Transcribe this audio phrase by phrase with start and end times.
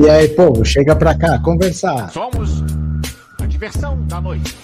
[0.00, 2.12] E aí, povo, chega pra cá, conversar.
[2.12, 2.62] Somos
[3.40, 4.56] a diversão da noite.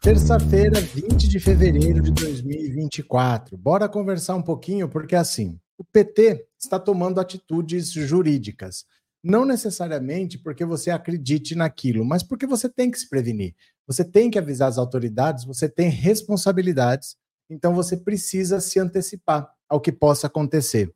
[0.00, 3.56] Terça-feira, 20 de fevereiro de 2024.
[3.56, 8.84] Bora conversar um pouquinho, porque assim, o PT está tomando atitudes jurídicas.
[9.24, 13.56] Não necessariamente porque você acredite naquilo, mas porque você tem que se prevenir.
[13.88, 17.16] Você tem que avisar as autoridades, você tem responsabilidades,
[17.50, 20.94] então você precisa se antecipar ao que possa acontecer.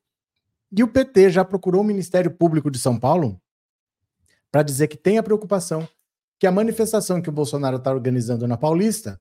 [0.70, 3.40] E o PT já procurou o Ministério Público de São Paulo
[4.50, 5.88] para dizer que tem a preocupação
[6.38, 9.20] que a manifestação que o Bolsonaro está organizando na Paulista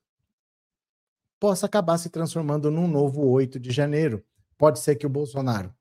[1.39, 4.23] possa acabar se transformando num novo 8 de janeiro.
[4.57, 5.73] Pode ser que o Bolsonaro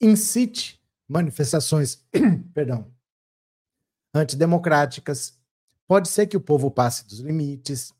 [0.00, 2.04] incite manifestações,
[2.54, 2.90] perdão,
[4.14, 5.38] antidemocráticas.
[5.86, 7.92] Pode ser que o povo passe dos limites.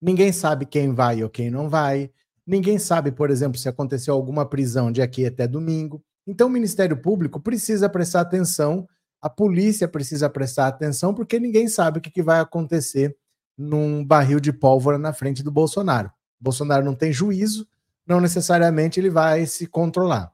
[0.00, 2.10] Ninguém sabe quem vai ou quem não vai.
[2.46, 6.04] Ninguém sabe, por exemplo, se aconteceu alguma prisão de aqui até domingo.
[6.26, 8.88] Então, o Ministério Público precisa prestar atenção,
[9.24, 13.16] a polícia precisa prestar atenção, porque ninguém sabe o que vai acontecer
[13.56, 16.08] num barril de pólvora na frente do Bolsonaro.
[16.38, 17.66] O Bolsonaro não tem juízo,
[18.06, 20.30] não necessariamente ele vai se controlar.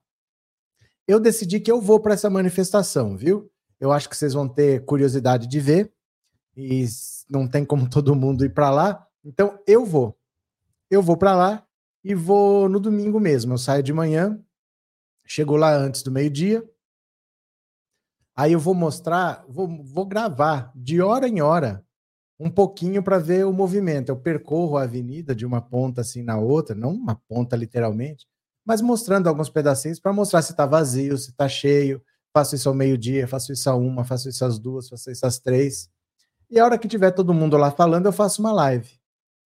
[1.06, 3.48] Eu decidi que eu vou para essa manifestação, viu?
[3.78, 5.92] Eu acho que vocês vão ter curiosidade de ver,
[6.56, 6.84] e
[7.30, 10.18] não tem como todo mundo ir para lá, então eu vou.
[10.91, 11.64] Eu vou para lá
[12.02, 13.52] e vou no domingo mesmo.
[13.52, 14.36] Eu saio de manhã,
[15.24, 16.68] chego lá antes do meio-dia.
[18.40, 21.84] Aí eu vou mostrar, vou, vou gravar de hora em hora
[22.39, 24.08] um pouquinho para ver o movimento.
[24.08, 28.27] Eu percorro a avenida de uma ponta assim na outra, não uma ponta literalmente,
[28.64, 32.02] mas mostrando alguns pedacinhos para mostrar se está vazio, se está cheio.
[32.33, 35.39] Faço isso ao meio-dia, faço isso a uma, faço isso às duas, faço isso às
[35.39, 35.90] três.
[36.48, 38.89] E a hora que tiver todo mundo lá falando, eu faço uma live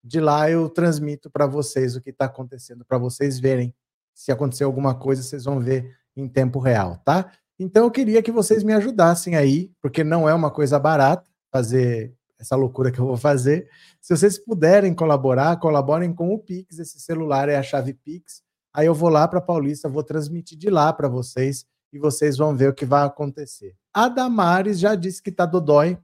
[0.05, 3.75] de lá eu transmito para vocês o que está acontecendo, para vocês verem.
[4.15, 7.33] Se acontecer alguma coisa, vocês vão ver em tempo real, tá?
[7.59, 12.15] Então eu queria que vocês me ajudassem aí, porque não é uma coisa barata fazer
[12.39, 13.69] essa loucura que eu vou fazer.
[14.01, 18.43] Se vocês puderem colaborar, colaborem com o Pix, esse celular é a chave Pix.
[18.73, 22.57] Aí eu vou lá para Paulista, vou transmitir de lá para vocês e vocês vão
[22.57, 23.75] ver o que vai acontecer.
[23.93, 25.97] A Damares já disse que tá dodói,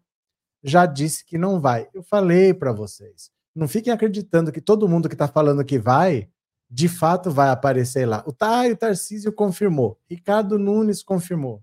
[0.62, 1.89] já disse que não vai.
[1.93, 3.31] Eu falei para vocês.
[3.55, 6.28] Não fiquem acreditando que todo mundo que está falando que vai,
[6.71, 8.23] de fato vai aparecer lá.
[8.25, 9.99] O, tá, o Tarcísio confirmou.
[10.09, 11.61] Ricardo Nunes confirmou.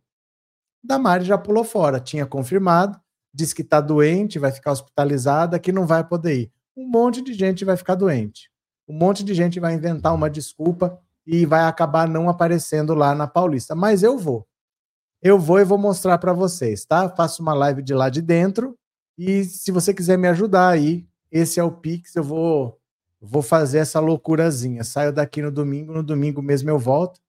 [0.84, 2.00] Damari já pulou fora.
[2.00, 3.00] Tinha confirmado,
[3.34, 6.52] disse que está doente, vai ficar hospitalizada, que não vai poder ir.
[6.76, 8.52] Um monte de gente vai ficar doente.
[8.88, 13.28] Um monte de gente vai inventar uma desculpa e vai acabar não aparecendo lá na
[13.28, 13.74] Paulista.
[13.74, 14.46] Mas eu vou.
[15.22, 17.10] Eu vou e vou mostrar para vocês, tá?
[17.10, 18.78] Faço uma live de lá de dentro.
[19.18, 22.78] E se você quiser me ajudar aí, esse é o Pix, eu vou
[23.22, 24.84] vou fazer essa loucurazinha.
[24.84, 27.20] Saio daqui no domingo, no domingo mesmo eu volto,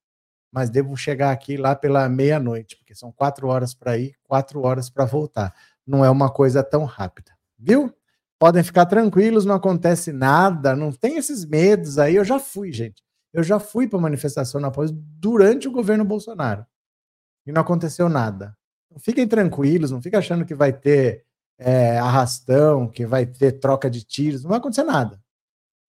[0.53, 4.89] mas devo chegar aqui lá pela meia-noite, porque são quatro horas para ir, quatro horas
[4.89, 5.55] para voltar.
[5.87, 7.93] Não é uma coisa tão rápida, viu?
[8.39, 12.17] Podem ficar tranquilos, não acontece nada, não tem esses medos aí.
[12.17, 13.03] Eu já fui, gente.
[13.33, 16.65] Eu já fui para manifestação na pós durante o governo Bolsonaro
[17.47, 18.57] e não aconteceu nada.
[18.99, 21.25] Fiquem tranquilos, não fiquem achando que vai ter
[21.59, 25.21] é, arrastão, que vai ter troca de tiros, não vai acontecer nada.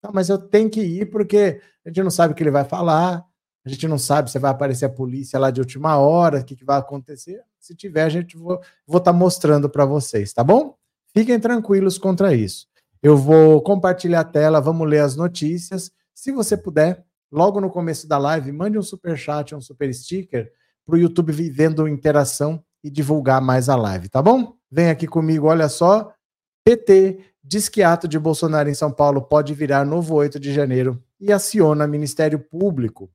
[0.02, 2.64] Não, mas eu tenho que ir porque a gente não sabe o que ele vai
[2.64, 3.26] falar,
[3.66, 6.56] a gente não sabe se vai aparecer a polícia lá de última hora, o que,
[6.56, 7.42] que vai acontecer.
[7.60, 10.76] Se tiver, a gente vou estar tá mostrando para vocês, tá bom?
[11.14, 12.68] Fiquem tranquilos contra isso.
[13.02, 15.92] Eu vou compartilhar a tela, vamos ler as notícias.
[16.14, 20.52] Se você puder, logo no começo da live, mande um super chat, um super sticker
[20.86, 24.56] para o YouTube vivendo interação e divulgar mais a live, tá bom?
[24.72, 26.14] Vem aqui comigo, olha só.
[26.64, 31.04] PT diz que ato de Bolsonaro em São Paulo pode virar novo 8 de janeiro
[31.20, 33.10] e aciona Ministério Público.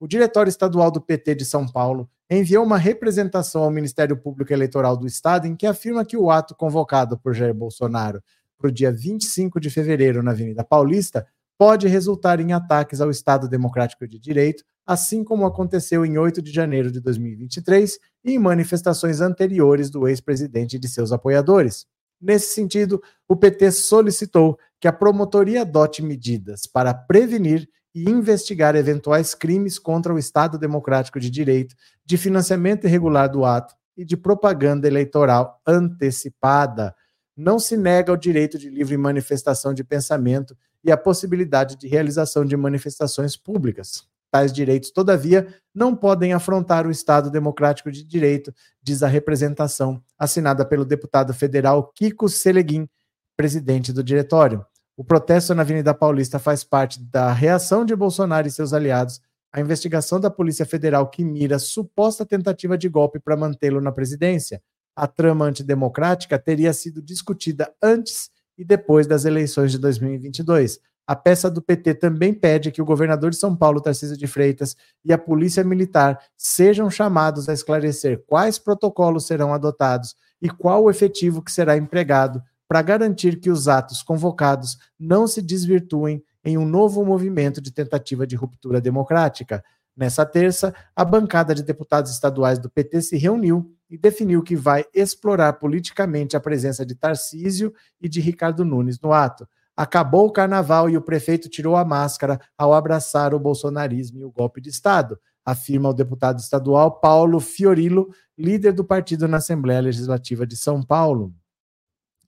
[0.00, 4.96] O diretório estadual do PT de São Paulo enviou uma representação ao Ministério Público Eleitoral
[4.96, 8.22] do Estado em que afirma que o ato convocado por Jair Bolsonaro
[8.56, 11.26] para o dia 25 de fevereiro na Avenida Paulista
[11.58, 16.50] pode resultar em ataques ao Estado Democrático de Direito, assim como aconteceu em 8 de
[16.50, 21.86] janeiro de 2023 e em manifestações anteriores do ex-presidente e de seus apoiadores.
[22.20, 29.34] Nesse sentido, o PT solicitou que a promotoria adote medidas para prevenir e investigar eventuais
[29.34, 31.74] crimes contra o Estado Democrático de Direito,
[32.04, 36.94] de financiamento irregular do ato e de propaganda eleitoral antecipada.
[37.34, 42.44] Não se nega o direito de livre manifestação de pensamento e a possibilidade de realização
[42.44, 44.06] de manifestações públicas.
[44.36, 48.52] Tais direitos, todavia, não podem afrontar o Estado Democrático de Direito,
[48.82, 52.86] diz a representação assinada pelo deputado federal Kiko Seleguin,
[53.34, 54.62] presidente do diretório.
[54.94, 59.58] O protesto na Avenida Paulista faz parte da reação de Bolsonaro e seus aliados a
[59.58, 64.62] investigação da Polícia Federal que mira suposta tentativa de golpe para mantê-lo na presidência.
[64.94, 68.28] A trama antidemocrática teria sido discutida antes
[68.58, 70.78] e depois das eleições de 2022.
[71.06, 74.76] A peça do PT também pede que o governador de São Paulo, Tarcísio de Freitas,
[75.04, 80.90] e a Polícia Militar sejam chamados a esclarecer quais protocolos serão adotados e qual o
[80.90, 86.66] efetivo que será empregado para garantir que os atos convocados não se desvirtuem em um
[86.66, 89.64] novo movimento de tentativa de ruptura democrática.
[89.96, 94.84] Nessa terça, a bancada de deputados estaduais do PT se reuniu e definiu que vai
[94.92, 99.48] explorar politicamente a presença de Tarcísio e de Ricardo Nunes no ato.
[99.76, 104.30] Acabou o carnaval e o prefeito tirou a máscara ao abraçar o bolsonarismo e o
[104.30, 108.08] golpe de Estado, afirma o deputado estadual Paulo Fiorillo,
[108.38, 111.34] líder do partido na Assembleia Legislativa de São Paulo.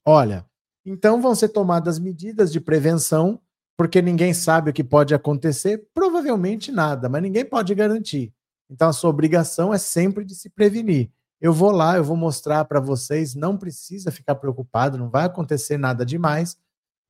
[0.04, 0.44] Olha,
[0.84, 3.40] então vão ser tomadas medidas de prevenção,
[3.78, 8.32] porque ninguém sabe o que pode acontecer, provavelmente nada, mas ninguém pode garantir.
[8.70, 11.10] Então a sua obrigação é sempre de se prevenir.
[11.40, 15.78] Eu vou lá, eu vou mostrar para vocês, não precisa ficar preocupado, não vai acontecer
[15.78, 16.58] nada demais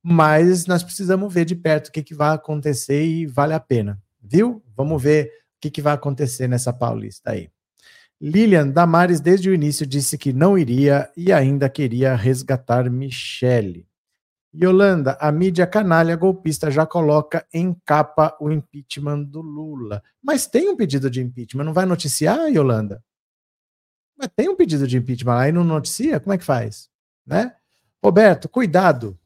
[0.03, 4.01] mas nós precisamos ver de perto o que, que vai acontecer e vale a pena,
[4.21, 4.63] viu?
[4.75, 5.29] Vamos ver o
[5.61, 7.49] que, que vai acontecer nessa Paulista aí.
[8.21, 13.87] Lilian Damares, desde o início, disse que não iria e ainda queria resgatar Michele.
[14.53, 20.03] Yolanda, a mídia canalha golpista já coloca em capa o impeachment do Lula.
[20.21, 23.03] Mas tem um pedido de impeachment, não vai noticiar, Yolanda?
[24.17, 26.19] Mas tem um pedido de impeachment lá e não noticia?
[26.19, 26.89] Como é que faz?
[27.25, 27.55] Né?
[28.03, 29.17] Roberto, cuidado.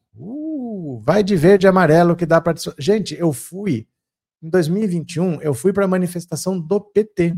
[0.99, 2.55] Vai de verde e amarelo que dá para.
[2.77, 3.87] Gente, eu fui.
[4.41, 7.35] Em 2021, eu fui para a manifestação do PT.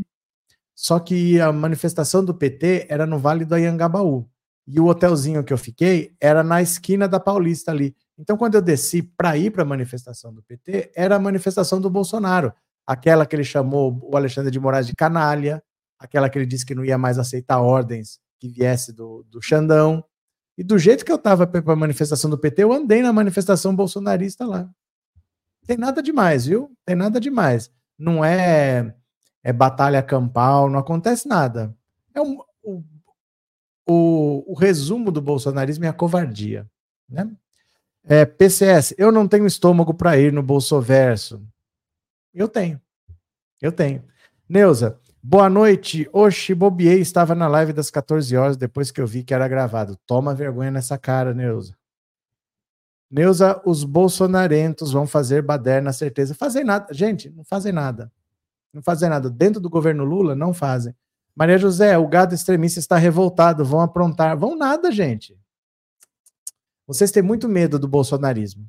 [0.74, 4.28] Só que a manifestação do PT era no Vale do Anhangabaú.
[4.66, 7.94] E o hotelzinho que eu fiquei era na esquina da Paulista ali.
[8.18, 11.88] Então, quando eu desci para ir para a manifestação do PT, era a manifestação do
[11.88, 12.52] Bolsonaro.
[12.86, 15.62] Aquela que ele chamou o Alexandre de Moraes de canalha,
[15.98, 20.04] aquela que ele disse que não ia mais aceitar ordens que viesse do, do Xandão.
[20.56, 23.76] E do jeito que eu estava para a manifestação do PT, eu andei na manifestação
[23.76, 24.68] bolsonarista lá.
[25.66, 26.70] Tem nada demais, viu?
[26.84, 27.70] Tem nada demais.
[27.98, 28.94] Não é,
[29.42, 31.76] é batalha campal, não acontece nada.
[32.14, 32.82] É um, o,
[33.86, 36.66] o, o resumo do bolsonarismo é a covardia.
[37.08, 37.30] Né?
[38.04, 41.42] É, PCS, eu não tenho estômago para ir no Bolsoverso.
[42.32, 42.80] Eu tenho.
[43.60, 44.04] Eu tenho.
[44.48, 46.08] Neuza, Boa noite.
[46.12, 49.98] Oxi, bobiei, estava na live das 14 horas depois que eu vi que era gravado.
[50.06, 51.76] Toma vergonha nessa cara, Neuza.
[53.10, 56.32] Neuza, os bolsonarentos vão fazer baderna, certeza.
[56.32, 56.94] Fazem nada.
[56.94, 58.12] Gente, não fazem nada.
[58.72, 59.28] Não fazem nada.
[59.28, 60.94] Dentro do governo Lula, não fazem.
[61.34, 63.64] Maria José, o gado extremista está revoltado.
[63.64, 64.38] Vão aprontar.
[64.38, 65.36] Vão nada, gente.
[66.86, 68.64] Vocês têm muito medo do bolsonarismo.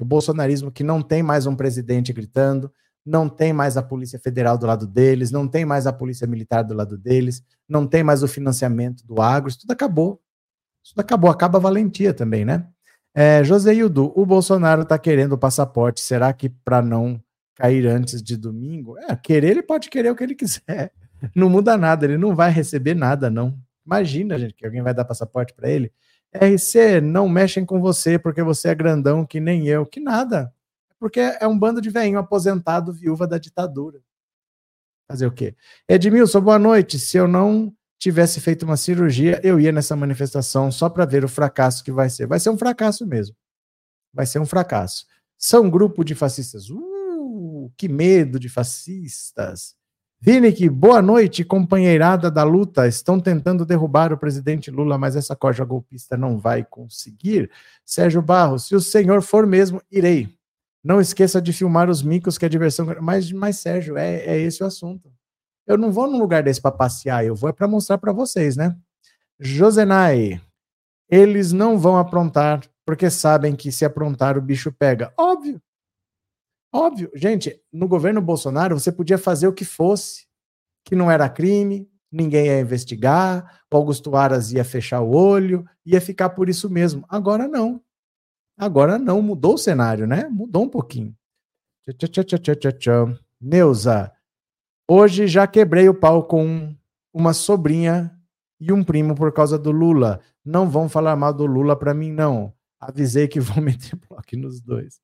[0.00, 2.72] O bolsonarismo que não tem mais um presidente gritando,
[3.06, 6.64] não tem mais a Polícia Federal do lado deles, não tem mais a Polícia Militar
[6.64, 10.20] do lado deles, não tem mais o financiamento do agro, isso tudo acabou.
[10.84, 12.66] Isso tudo acabou, acaba a valentia também, né?
[13.14, 17.22] É, José Hildo, o Bolsonaro está querendo o passaporte, será que para não
[17.54, 18.98] cair antes de domingo?
[18.98, 20.92] É, querer ele pode querer o que ele quiser,
[21.34, 23.56] não muda nada, ele não vai receber nada, não.
[23.86, 25.92] Imagina, gente, que alguém vai dar passaporte para ele.
[26.34, 30.52] RC, não mexem com você porque você é grandão que nem eu, que nada
[30.98, 34.00] porque é um bando de velhinho aposentado, viúva da ditadura.
[35.08, 35.54] Fazer o quê?
[35.88, 36.98] Edmilson, boa noite.
[36.98, 41.28] Se eu não tivesse feito uma cirurgia, eu ia nessa manifestação só para ver o
[41.28, 42.26] fracasso que vai ser.
[42.26, 43.36] Vai ser um fracasso mesmo.
[44.12, 45.06] Vai ser um fracasso.
[45.38, 46.68] São grupo de fascistas.
[46.70, 49.76] Uh, que medo de fascistas.
[50.18, 52.88] Vinick, boa noite, companheirada da luta.
[52.88, 57.50] Estão tentando derrubar o presidente Lula, mas essa corja golpista não vai conseguir.
[57.84, 60.35] Sérgio Barros, se o senhor for mesmo, irei.
[60.86, 62.86] Não esqueça de filmar os micos, que é diversão.
[63.02, 65.12] Mas, mas Sérgio, é, é esse o assunto.
[65.66, 68.56] Eu não vou num lugar desse para passear, eu vou é para mostrar para vocês,
[68.56, 68.76] né?
[69.40, 70.40] Josenai,
[71.10, 75.12] eles não vão aprontar, porque sabem que se aprontar o bicho pega.
[75.18, 75.60] Óbvio.
[76.72, 77.10] Óbvio.
[77.16, 80.28] Gente, no governo Bolsonaro você podia fazer o que fosse,
[80.84, 86.00] que não era crime, ninguém ia investigar, o Augusto Aras ia fechar o olho, ia
[86.00, 87.04] ficar por isso mesmo.
[87.08, 87.82] Agora não.
[88.56, 90.28] Agora não, mudou o cenário, né?
[90.28, 91.14] Mudou um pouquinho.
[91.98, 94.10] Tchá, tchá, tchá, Neuza,
[94.88, 96.74] hoje já quebrei o pau com
[97.12, 98.16] uma sobrinha
[98.58, 100.20] e um primo por causa do Lula.
[100.44, 102.52] Não vão falar mal do Lula para mim, não.
[102.80, 105.00] Avisei que vão meter bloco nos dois.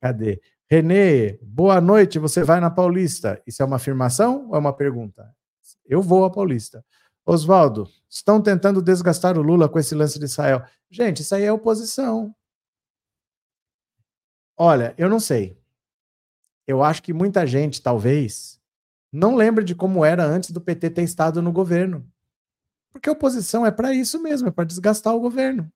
[0.00, 0.40] Cadê?
[0.68, 2.18] Renê, boa noite.
[2.18, 3.40] Você vai na Paulista?
[3.46, 5.34] Isso é uma afirmação ou é uma pergunta?
[5.86, 6.84] Eu vou à Paulista.
[7.24, 10.62] Oswaldo, estão tentando desgastar o Lula com esse lance de Israel.
[10.90, 12.34] Gente, isso aí é oposição.
[14.56, 15.58] Olha, eu não sei.
[16.66, 18.60] eu acho que muita gente, talvez,
[19.12, 22.06] não lembra de como era antes do PT ter estado no governo.
[22.92, 25.70] Porque a oposição é para isso mesmo, é para desgastar o governo.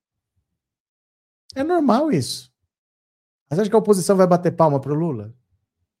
[1.55, 2.51] É normal isso.
[3.49, 5.33] Você acha que a oposição vai bater palma para o Lula?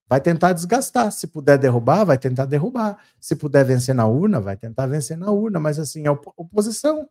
[0.07, 1.11] Vai tentar desgastar.
[1.11, 2.97] Se puder derrubar, vai tentar derrubar.
[3.19, 5.59] Se puder vencer na urna, vai tentar vencer na urna.
[5.59, 7.09] Mas assim, a oposição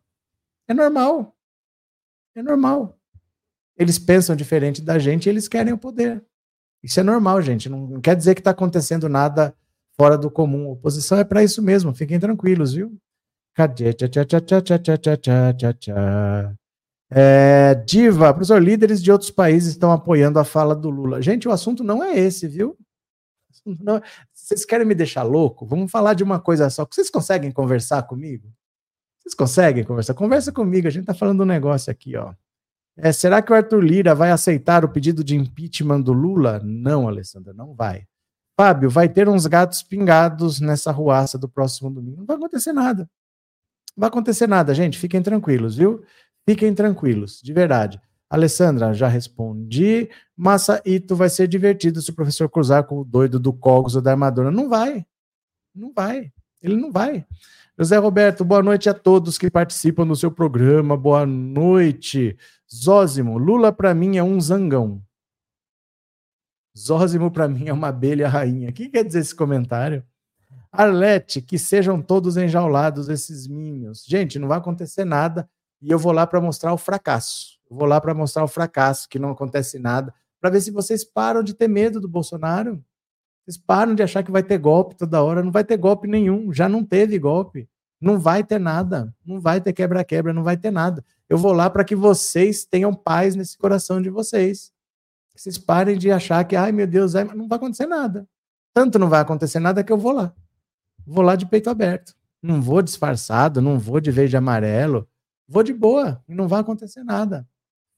[0.67, 1.35] é normal.
[2.35, 2.96] É normal.
[3.77, 6.23] Eles pensam diferente da gente e eles querem o poder.
[6.83, 7.69] Isso é normal, gente.
[7.69, 9.53] Não, não quer dizer que está acontecendo nada
[9.97, 10.71] fora do comum.
[10.71, 11.93] Oposição é para isso mesmo.
[11.93, 12.97] Fiquem tranquilos, viu?
[13.53, 13.93] Cadê?
[13.93, 16.55] Tchá, tchá, tchá, tchá, tchá, tchá, tchá, tchá, tchá.
[17.09, 21.21] É, Diva, professor, líderes de outros países estão apoiando a fala do Lula.
[21.21, 22.77] Gente, o assunto não é esse, viu?
[23.65, 24.01] Não,
[24.33, 25.65] vocês querem me deixar louco?
[25.65, 26.85] Vamos falar de uma coisa só.
[26.89, 28.49] Vocês conseguem conversar comigo?
[29.19, 30.13] Vocês conseguem conversar?
[30.13, 32.33] Conversa comigo, a gente está falando um negócio aqui, ó.
[32.97, 36.59] É, será que o Arthur Lira vai aceitar o pedido de impeachment do Lula?
[36.63, 38.07] Não, Alessandra, não vai.
[38.59, 42.17] Fábio, vai ter uns gatos pingados nessa ruaça do próximo domingo.
[42.17, 43.07] Não vai acontecer nada.
[43.95, 44.97] Não vai acontecer nada, gente.
[44.97, 46.03] Fiquem tranquilos, viu?
[46.47, 48.01] Fiquem tranquilos, de verdade.
[48.27, 50.09] Alessandra, já respondi.
[50.35, 54.01] Massa Ito vai ser divertido se o professor cruzar com o doido do Cogos ou
[54.01, 54.49] da armadura.
[54.49, 55.05] Não vai.
[55.73, 56.31] Não vai.
[56.61, 57.25] Ele não vai.
[57.77, 60.97] José Roberto, boa noite a todos que participam do seu programa.
[60.97, 62.35] Boa noite.
[62.73, 65.01] Zózimo, Lula para mim é um zangão.
[66.77, 68.69] Zózimo para mim é uma abelha rainha.
[68.69, 70.05] O que quer dizer esse comentário?
[70.71, 74.03] Arlete, que sejam todos enjaulados esses minhos.
[74.05, 75.49] Gente, não vai acontecer nada
[75.81, 77.57] e eu vou lá para mostrar o fracasso.
[77.69, 81.03] Eu vou lá para mostrar o fracasso, que não acontece nada, para ver se vocês
[81.03, 82.83] param de ter medo do Bolsonaro.
[83.43, 85.41] Vocês param de achar que vai ter golpe toda hora.
[85.41, 86.51] Não vai ter golpe nenhum.
[86.51, 87.67] Já não teve golpe.
[87.99, 89.13] Não vai ter nada.
[89.25, 90.33] Não vai ter quebra-quebra.
[90.33, 91.03] Não vai ter nada.
[91.29, 94.71] Eu vou lá para que vocês tenham paz nesse coração de vocês.
[95.35, 98.27] Vocês parem de achar que, ai meu Deus, não vai acontecer nada.
[98.73, 100.33] Tanto não vai acontecer nada que eu vou lá.
[101.05, 102.15] Vou lá de peito aberto.
[102.41, 105.07] Não vou disfarçado, não vou de verde e amarelo.
[105.47, 107.47] Vou de boa e não vai acontecer nada.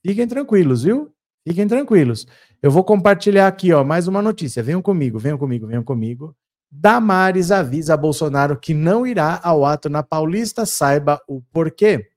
[0.04, 1.12] Fiquem tranquilos, viu?
[1.46, 2.26] Fiquem tranquilos.
[2.62, 4.62] Eu vou compartilhar aqui, ó, mais uma notícia.
[4.62, 6.36] Venham comigo, venham comigo, venham comigo.
[6.70, 12.10] Damares avisa a Bolsonaro que não irá ao ato na Paulista, saiba o porquê.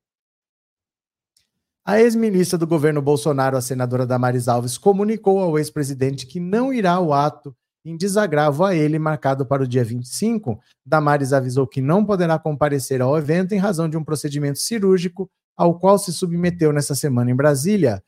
[1.86, 6.94] A ex-ministra do governo Bolsonaro, a senadora Damares Alves, comunicou ao ex-presidente que não irá
[6.94, 10.60] ao ato em desagravo a ele, marcado para o dia 25.
[10.86, 15.78] Damares avisou que não poderá comparecer ao evento em razão de um procedimento cirúrgico ao
[15.78, 18.02] qual se submeteu nessa semana em Brasília.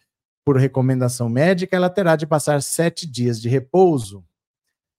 [0.45, 4.23] Por recomendação médica, ela terá de passar sete dias de repouso.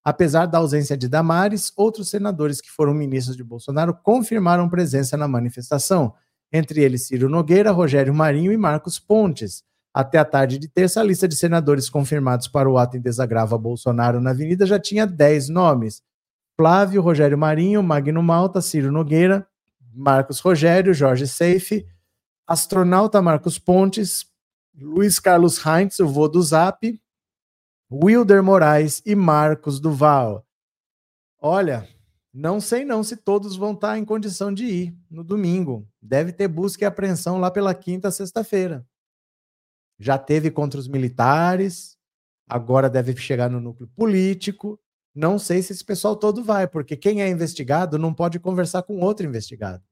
[0.06, 5.26] Apesar da ausência de Damares, outros senadores que foram ministros de Bolsonaro confirmaram presença na
[5.26, 6.14] manifestação
[6.52, 9.64] entre eles Ciro Nogueira, Rogério Marinho e Marcos Pontes.
[9.92, 13.56] Até a tarde de terça, a lista de senadores confirmados para o ato em desagravo
[13.56, 16.00] a Bolsonaro na Avenida já tinha 10 nomes.
[16.56, 19.44] Flávio, Rogério Marinho, Magno Malta, Ciro Nogueira,
[19.92, 21.84] Marcos Rogério, Jorge Seife,
[22.46, 24.25] astronauta Marcos Pontes,
[24.72, 26.96] Luiz Carlos Heinz, o vô do Zap,
[27.90, 30.45] Wilder Moraes e Marcos Duval.
[31.40, 31.88] Olha,
[32.35, 35.88] não sei não se todos vão estar em condição de ir no domingo.
[36.02, 38.85] Deve ter busca e apreensão lá pela quinta, sexta-feira.
[40.00, 41.97] Já teve contra os militares,
[42.49, 44.81] agora deve chegar no núcleo político.
[45.14, 48.99] Não sei se esse pessoal todo vai, porque quem é investigado não pode conversar com
[48.99, 49.83] outro investigado.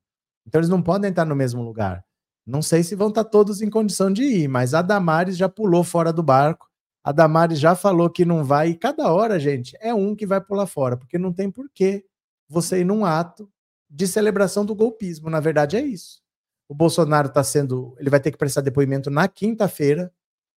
[0.44, 2.04] Então eles não podem estar no mesmo lugar.
[2.44, 5.84] Não sei se vão estar todos em condição de ir, mas a Damares já pulou
[5.84, 6.73] fora do barco.
[7.04, 10.40] A Damares já falou que não vai, e cada hora, gente, é um que vai
[10.40, 12.02] pular fora, porque não tem porquê
[12.48, 13.48] você ir num ato
[13.90, 15.28] de celebração do golpismo.
[15.28, 16.22] Na verdade, é isso.
[16.66, 17.94] O Bolsonaro está sendo.
[17.98, 20.10] Ele vai ter que prestar depoimento na quinta-feira,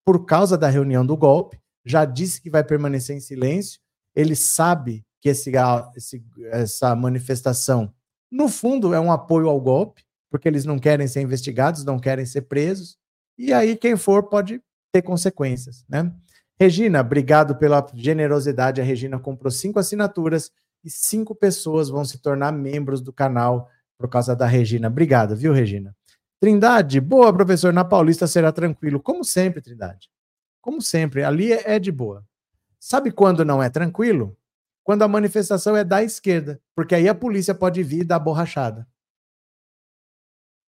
[0.07, 1.59] por causa da reunião do golpe.
[1.85, 3.81] Já disse que vai permanecer em silêncio.
[4.15, 5.51] Ele sabe que esse,
[5.97, 7.93] esse, essa manifestação,
[8.31, 12.25] no fundo, é um apoio ao golpe, porque eles não querem ser investigados, não querem
[12.25, 12.97] ser presos.
[13.37, 14.61] E aí, quem for pode
[14.93, 16.09] ter consequências, né?
[16.59, 18.81] Regina, obrigado pela generosidade.
[18.81, 20.51] A Regina comprou cinco assinaturas
[20.83, 24.87] e cinco pessoas vão se tornar membros do canal por causa da Regina.
[24.87, 25.95] Obrigado, viu, Regina?
[26.39, 27.73] Trindade, boa, professor.
[27.73, 28.99] Na Paulista será tranquilo.
[28.99, 30.09] Como sempre, Trindade.
[30.61, 32.25] Como sempre, ali é, é de boa.
[32.79, 34.37] Sabe quando não é tranquilo?
[34.83, 38.87] Quando a manifestação é da esquerda, porque aí a polícia pode vir e dar borrachada.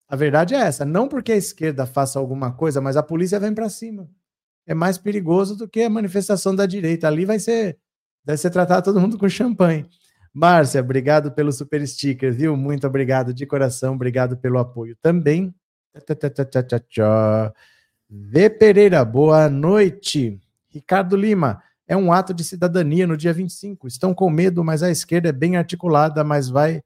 [0.09, 0.85] A verdade é essa.
[0.85, 4.09] Não porque a esquerda faça alguma coisa, mas a polícia vem para cima.
[4.67, 7.09] É mais perigoso do que a manifestação da direita.
[7.09, 7.79] Ali vai ser,
[8.25, 9.87] vai ser tratado todo mundo com champanhe.
[10.33, 12.57] Márcia, obrigado pelo super sticker, viu?
[12.57, 15.55] Muito obrigado de coração, obrigado pelo apoio também.
[18.09, 20.41] V Pereira, boa noite.
[20.71, 23.87] Ricardo Lima, É um ato de cidadania no dia 25.
[23.87, 26.83] Estão com medo, mas a esquerda é bem articulada, mas vai,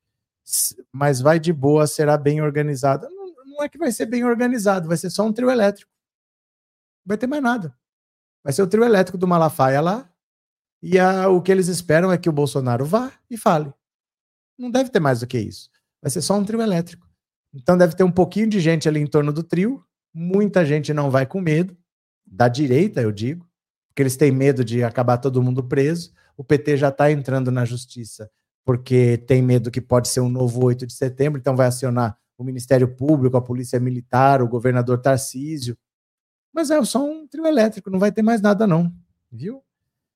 [0.92, 3.08] mas vai de boa, será bem organizada.
[3.08, 5.90] Não, não é que vai ser bem organizado, vai ser só um trio elétrico.
[7.06, 7.76] Vai ter mais nada.
[8.42, 10.10] Vai ser o trio elétrico do Malafaia lá.
[10.82, 13.72] E a, o que eles esperam é que o Bolsonaro vá e fale.
[14.58, 15.70] Não deve ter mais do que isso.
[16.02, 17.08] Vai ser só um trio elétrico.
[17.54, 19.84] Então deve ter um pouquinho de gente ali em torno do trio.
[20.12, 21.76] Muita gente não vai com medo.
[22.26, 23.48] Da direita, eu digo.
[23.88, 26.12] Porque eles têm medo de acabar todo mundo preso.
[26.36, 28.30] O PT já está entrando na justiça
[28.66, 32.42] porque tem medo que pode ser um novo 8 de setembro, então vai acionar o
[32.42, 35.78] Ministério Público, a Polícia Militar, o governador Tarcísio.
[36.56, 38.90] Mas é só um trio elétrico, não vai ter mais nada, não.
[39.30, 39.62] Viu?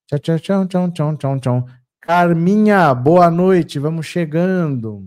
[0.06, 1.66] Tchau, tchau, tchau, tchau, tchau, tchau, tchau.
[2.00, 5.06] Carminha, boa noite, vamos chegando.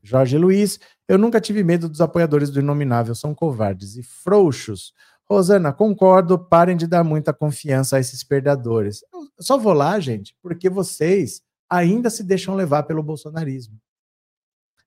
[0.00, 4.94] Jorge Luiz, eu nunca tive medo dos apoiadores do Inominável, são covardes e frouxos.
[5.28, 9.02] Rosana, concordo, parem de dar muita confiança a esses perdedores.
[9.12, 13.80] Eu só vou lá, gente, porque vocês ainda se deixam levar pelo bolsonarismo.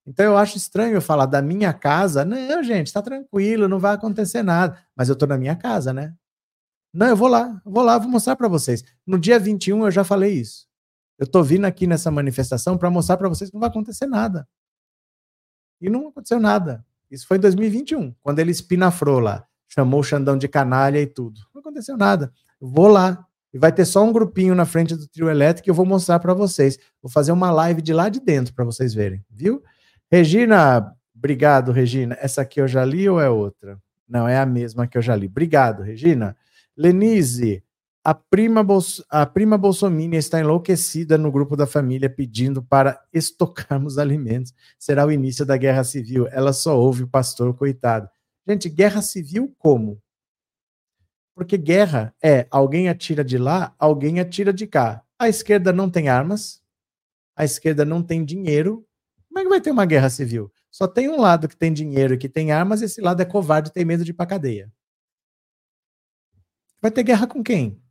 [0.06, 2.26] Então eu acho estranho eu falar da minha casa.
[2.26, 4.78] Não, gente, está tranquilo, não vai acontecer nada.
[4.96, 6.14] Mas eu estou na minha casa, né?
[6.94, 8.84] Não, eu vou lá, vou lá, vou mostrar para vocês.
[9.06, 10.68] No dia 21 eu já falei isso.
[11.18, 14.48] Eu tô vindo aqui nessa manifestação para mostrar para vocês que não vai acontecer nada.
[15.82, 16.86] E não aconteceu nada.
[17.10, 21.42] Isso foi em 2021, quando ele espinafrou lá, chamou o Xandão de canalha e tudo.
[21.54, 22.32] Não aconteceu nada.
[22.60, 25.70] Eu vou lá e vai ter só um grupinho na frente do trio elétrico que
[25.70, 26.78] eu vou mostrar para vocês.
[27.02, 29.62] Vou fazer uma live de lá de dentro para vocês verem, viu?
[30.12, 32.18] Regina, obrigado, Regina.
[32.20, 33.80] Essa aqui eu já li ou é outra?
[34.08, 35.28] Não, é a mesma que eu já li.
[35.28, 36.38] Obrigado, Regina.
[36.78, 37.64] Lenise,
[38.04, 43.98] a prima, Bolso, a prima Bolsonaro está enlouquecida no grupo da família pedindo para estocarmos
[43.98, 44.54] alimentos.
[44.78, 46.28] Será o início da guerra civil.
[46.30, 48.10] Ela só ouve o pastor, coitado.
[48.46, 50.02] Gente, guerra civil como?
[51.34, 55.02] Porque guerra é alguém atira de lá, alguém atira de cá.
[55.18, 56.62] A esquerda não tem armas,
[57.36, 58.86] a esquerda não tem dinheiro.
[59.34, 60.54] Como é que vai ter uma guerra civil?
[60.70, 63.70] Só tem um lado que tem dinheiro e que tem armas, esse lado é covarde
[63.70, 64.72] e tem medo de ir para cadeia.
[66.80, 67.82] Vai ter guerra com quem?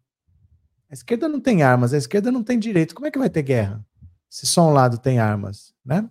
[0.89, 2.95] A esquerda não tem armas, a esquerda não tem direito.
[2.95, 3.85] Como é que vai ter guerra?
[4.31, 6.09] Se só um lado tem armas, né?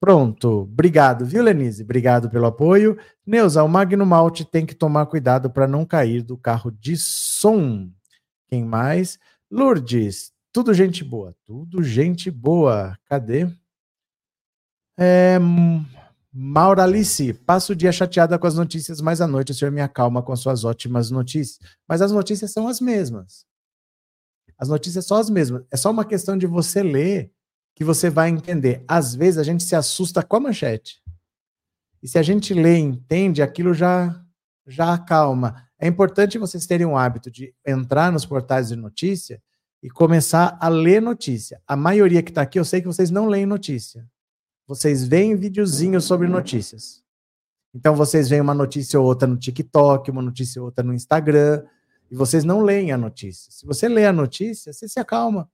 [0.00, 1.84] Pronto, obrigado, viu, Lenise?
[1.84, 2.98] Obrigado pelo apoio.
[3.24, 7.88] Neuza, o Magno Malte tem que tomar cuidado para não cair do carro de som.
[8.48, 9.16] Quem mais?
[9.48, 12.98] Lourdes, tudo gente boa, tudo gente boa.
[13.04, 13.48] Cadê?
[14.96, 15.38] É,
[16.36, 20.20] Mauralice, passo o dia chateada com as notícias, mas à noite o senhor me acalma
[20.20, 21.60] com suas ótimas notícias.
[21.88, 23.46] Mas as notícias são as mesmas.
[24.58, 25.64] As notícias são as mesmas.
[25.70, 27.30] É só uma questão de você ler
[27.74, 28.84] que você vai entender.
[28.86, 31.00] Às vezes a gente se assusta com a manchete.
[32.02, 34.20] E se a gente lê e entende, aquilo já,
[34.66, 35.68] já acalma.
[35.78, 39.40] É importante vocês terem o hábito de entrar nos portais de notícia
[39.80, 41.60] e começar a ler notícia.
[41.66, 44.04] A maioria que está aqui, eu sei que vocês não leem notícia
[44.66, 47.02] vocês veem videozinhos sobre notícias.
[47.74, 51.64] Então vocês veem uma notícia ou outra no TikTok, uma notícia ou outra no Instagram,
[52.10, 53.50] e vocês não leem a notícia.
[53.50, 55.50] Se você lê a notícia, você se acalma,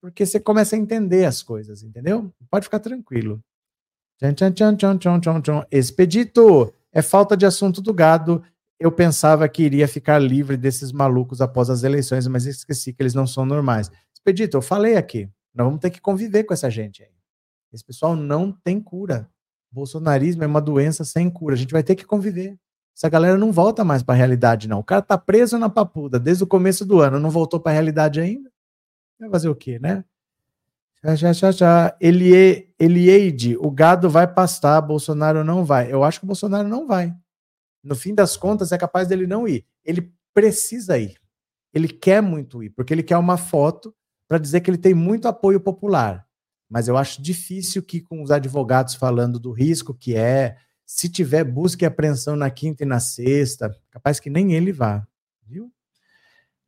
[0.00, 2.32] porque você começa a entender as coisas, entendeu?
[2.50, 3.42] Pode ficar tranquilo.
[5.70, 8.42] Expedito, é falta de assunto do gado.
[8.78, 13.14] Eu pensava que iria ficar livre desses malucos após as eleições, mas esqueci que eles
[13.14, 13.90] não são normais.
[14.12, 17.14] Expedito, eu falei aqui, nós vamos ter que conviver com essa gente aí.
[17.74, 19.28] Esse pessoal não tem cura.
[19.72, 21.54] O bolsonarismo é uma doença sem cura.
[21.54, 22.56] A gente vai ter que conviver.
[22.96, 24.78] Essa galera não volta mais para a realidade, não.
[24.78, 27.74] O cara tá preso na papuda desde o começo do ano, não voltou para a
[27.74, 28.48] realidade ainda.
[29.18, 30.04] Vai fazer o quê, né?
[31.02, 31.96] Já, já, já.
[32.00, 35.92] Elie, Elieide, o gado vai pastar, Bolsonaro não vai.
[35.92, 37.12] Eu acho que o Bolsonaro não vai.
[37.82, 39.66] No fim das contas, é capaz dele não ir.
[39.84, 41.18] Ele precisa ir.
[41.72, 43.92] Ele quer muito ir, porque ele quer uma foto
[44.28, 46.23] para dizer que ele tem muito apoio popular
[46.74, 51.44] mas eu acho difícil que com os advogados falando do risco que é, se tiver
[51.44, 55.06] busca e apreensão na quinta e na sexta, capaz que nem ele vá,
[55.46, 55.72] viu?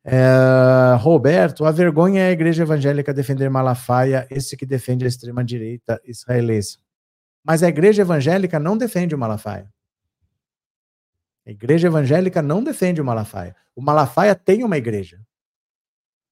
[0.05, 5.99] É, Roberto, a vergonha é a igreja evangélica defender Malafaia, esse que defende a extrema-direita
[6.05, 6.79] israelense.
[7.43, 9.69] Mas a igreja evangélica não defende o Malafaia.
[11.45, 13.53] A igreja evangélica não defende o Malafaia.
[13.75, 15.19] O Malafaia tem uma igreja.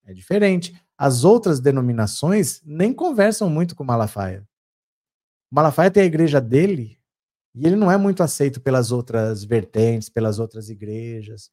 [0.06, 0.74] É diferente.
[0.98, 4.48] As outras denominações nem conversam muito com Malafaia.
[5.52, 6.98] Malafaia tem a igreja dele
[7.54, 11.50] e ele não é muito aceito pelas outras vertentes, pelas outras igrejas.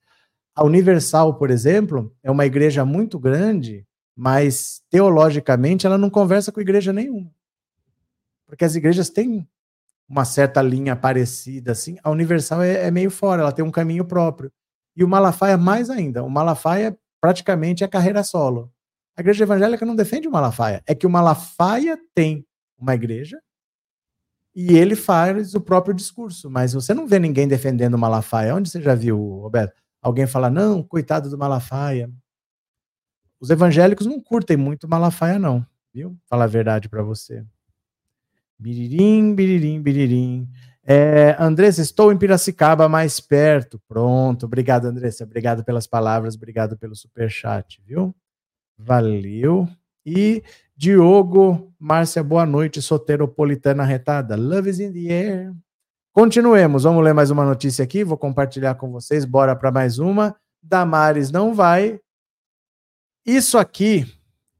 [0.54, 6.60] A Universal, por exemplo, é uma igreja muito grande, mas teologicamente ela não conversa com
[6.60, 7.32] igreja nenhuma.
[8.46, 9.48] Porque as igrejas têm
[10.08, 11.96] uma certa linha parecida, assim.
[12.02, 14.52] A Universal é, é meio fora, ela tem um caminho próprio.
[14.94, 16.22] E o Malafaia mais ainda.
[16.22, 18.70] O Malafaia praticamente é carreira solo.
[19.16, 20.82] A igreja evangélica não defende o Malafaia.
[20.86, 22.46] É que o Malafaia tem
[22.78, 23.38] uma igreja
[24.54, 26.50] e ele faz o próprio discurso.
[26.50, 28.54] Mas você não vê ninguém defendendo o Malafaia.
[28.54, 29.82] Onde você já viu, Roberto?
[30.00, 32.10] Alguém falar, não, coitado do Malafaia.
[33.38, 35.66] Os evangélicos não curtem muito Malafaia, não.
[35.92, 36.16] Viu?
[36.26, 37.44] Falar a verdade para você.
[38.58, 40.48] Biririm, biririm, biririm.
[40.84, 43.80] É, Andressa, estou em Piracicaba, mais perto.
[43.86, 44.46] Pronto.
[44.46, 45.24] Obrigado, Andressa.
[45.24, 48.14] Obrigado pelas palavras, obrigado pelo super chat, viu?
[48.84, 49.68] Valeu.
[50.04, 50.42] E
[50.76, 52.82] Diogo, Márcia, boa noite.
[52.82, 54.36] Soteropolitana retada.
[54.36, 55.54] Love is in the air.
[56.12, 56.84] Continuemos.
[56.84, 58.04] Vamos ler mais uma notícia aqui.
[58.04, 59.24] Vou compartilhar com vocês.
[59.24, 60.36] Bora para mais uma.
[60.62, 62.00] Damares não vai.
[63.24, 64.06] Isso aqui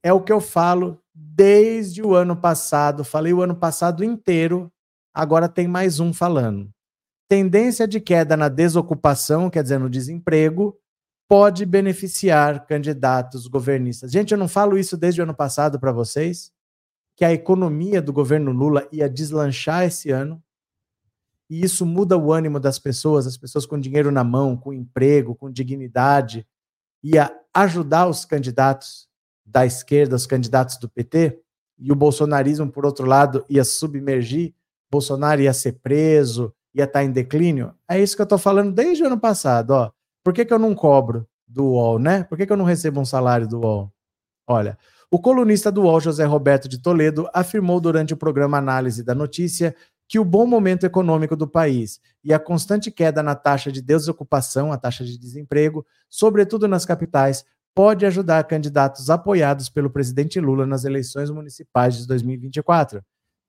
[0.02, 3.04] é o que eu falo desde o ano passado.
[3.04, 4.72] Falei o ano passado inteiro
[5.12, 6.70] agora tem mais um falando.
[7.28, 10.76] Tendência de queda na desocupação, quer dizer, no desemprego,
[11.32, 14.12] pode beneficiar candidatos governistas.
[14.12, 16.52] Gente, eu não falo isso desde o ano passado para vocês,
[17.16, 20.42] que a economia do governo Lula ia deslanchar esse ano,
[21.48, 25.34] e isso muda o ânimo das pessoas, as pessoas com dinheiro na mão, com emprego,
[25.34, 26.46] com dignidade,
[27.02, 29.08] ia ajudar os candidatos
[29.42, 31.40] da esquerda, os candidatos do PT,
[31.78, 34.54] e o bolsonarismo, por outro lado, ia submergir
[34.90, 37.74] Bolsonaro ia ser preso, ia estar tá em declínio.
[37.88, 39.70] É isso que eu estou falando desde o ano passado.
[39.70, 39.90] Ó.
[40.24, 42.24] Por que, que eu não cobro do UOL, né?
[42.24, 43.92] Por que, que eu não recebo um salário do UOL?
[44.46, 44.78] Olha,
[45.10, 49.74] o colunista do UOL, José Roberto de Toledo, afirmou durante o programa Análise da Notícia
[50.08, 54.72] que o bom momento econômico do país e a constante queda na taxa de desocupação,
[54.72, 60.84] a taxa de desemprego, sobretudo nas capitais, pode ajudar candidatos apoiados pelo presidente Lula nas
[60.84, 63.02] eleições municipais de 2024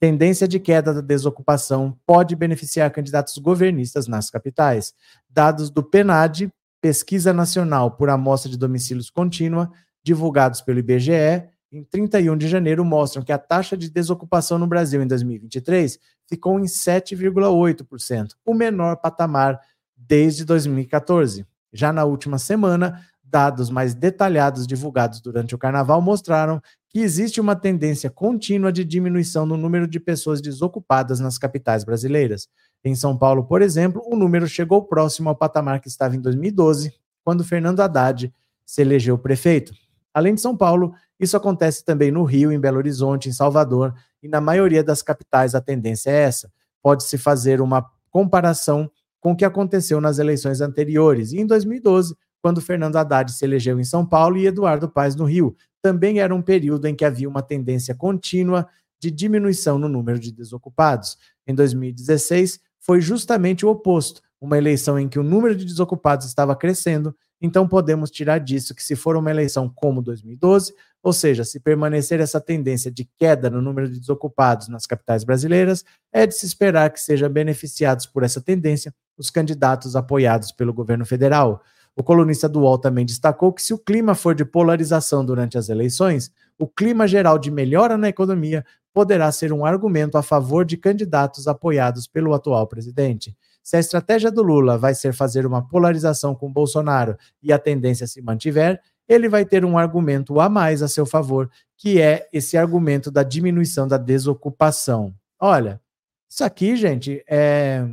[0.03, 4.93] tendência de queda da desocupação pode beneficiar candidatos governistas nas capitais.
[5.29, 6.51] Dados do PNAD,
[6.83, 9.71] Pesquisa Nacional por Amostra de Domicílios Contínua,
[10.03, 15.01] divulgados pelo IBGE, em 31 de janeiro, mostram que a taxa de desocupação no Brasil
[15.01, 19.61] em 2023 ficou em 7,8%, o menor patamar
[19.95, 21.47] desde 2014.
[21.71, 26.61] Já na última semana, dados mais detalhados divulgados durante o carnaval mostraram
[26.93, 32.47] que existe uma tendência contínua de diminuição no número de pessoas desocupadas nas capitais brasileiras.
[32.85, 36.93] Em São Paulo, por exemplo, o número chegou próximo ao patamar que estava em 2012,
[37.23, 38.31] quando Fernando Haddad
[38.63, 39.73] se elegeu prefeito.
[40.13, 44.27] Além de São Paulo, isso acontece também no Rio, em Belo Horizonte, em Salvador e
[44.27, 46.51] na maioria das capitais a tendência é essa.
[46.79, 48.87] Pode-se fazer uma comparação
[49.19, 51.31] com o que aconteceu nas eleições anteriores.
[51.31, 55.25] E em 2012, quando Fernando Haddad se elegeu em São Paulo e Eduardo Paes no
[55.25, 55.55] Rio.
[55.83, 58.67] Também era um período em que havia uma tendência contínua
[59.01, 61.17] de diminuição no número de desocupados.
[61.45, 66.55] Em 2016, foi justamente o oposto, uma eleição em que o número de desocupados estava
[66.55, 71.59] crescendo, então podemos tirar disso que se for uma eleição como 2012, ou seja, se
[71.59, 76.45] permanecer essa tendência de queda no número de desocupados nas capitais brasileiras, é de se
[76.45, 81.61] esperar que sejam beneficiados por essa tendência os candidatos apoiados pelo governo federal.
[81.95, 85.69] O colunista do UOL também destacou que se o clima for de polarização durante as
[85.69, 90.77] eleições, o clima geral de melhora na economia poderá ser um argumento a favor de
[90.77, 93.35] candidatos apoiados pelo atual presidente.
[93.63, 98.05] Se a estratégia do Lula vai ser fazer uma polarização com Bolsonaro e a tendência
[98.05, 102.57] se mantiver, ele vai ter um argumento a mais a seu favor, que é esse
[102.57, 105.13] argumento da diminuição da desocupação.
[105.39, 105.81] Olha,
[106.29, 107.85] isso aqui, gente, é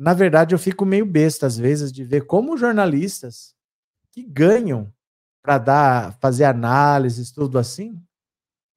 [0.00, 3.54] na verdade, eu fico meio besta às vezes de ver como jornalistas
[4.10, 4.90] que ganham
[5.42, 8.02] para dar, fazer análises, tudo assim,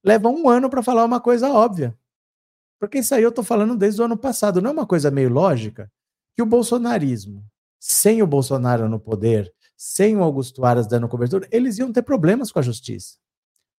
[0.04, 1.98] levam um ano para falar uma coisa óbvia.
[2.78, 4.60] Porque isso aí eu estou falando desde o ano passado.
[4.60, 5.90] Não é uma coisa meio lógica
[6.36, 7.42] que o bolsonarismo,
[7.80, 12.52] sem o Bolsonaro no poder, sem o Augusto Aras dando cobertura, eles iam ter problemas
[12.52, 13.16] com a justiça.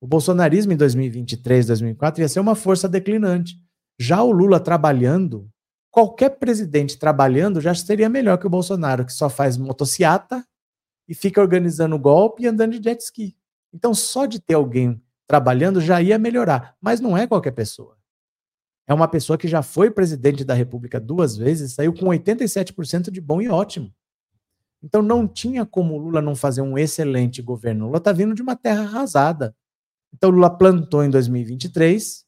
[0.01, 3.55] O bolsonarismo em 2023, 2024 ia ser uma força declinante.
[3.99, 5.47] Já o Lula trabalhando
[5.95, 10.45] qualquer presidente trabalhando já seria melhor que o Bolsonaro, que só faz motociata
[11.07, 13.37] e fica organizando golpe e andando de jet ski.
[13.73, 17.97] Então, só de ter alguém trabalhando já ia melhorar, mas não é qualquer pessoa.
[18.85, 23.21] É uma pessoa que já foi presidente da República duas vezes, saiu com 87% de
[23.21, 23.89] bom e ótimo.
[24.83, 27.85] Então não tinha como Lula não fazer um excelente governo.
[27.85, 29.55] Lula está vindo de uma terra arrasada.
[30.13, 32.25] Então Lula plantou em 2023,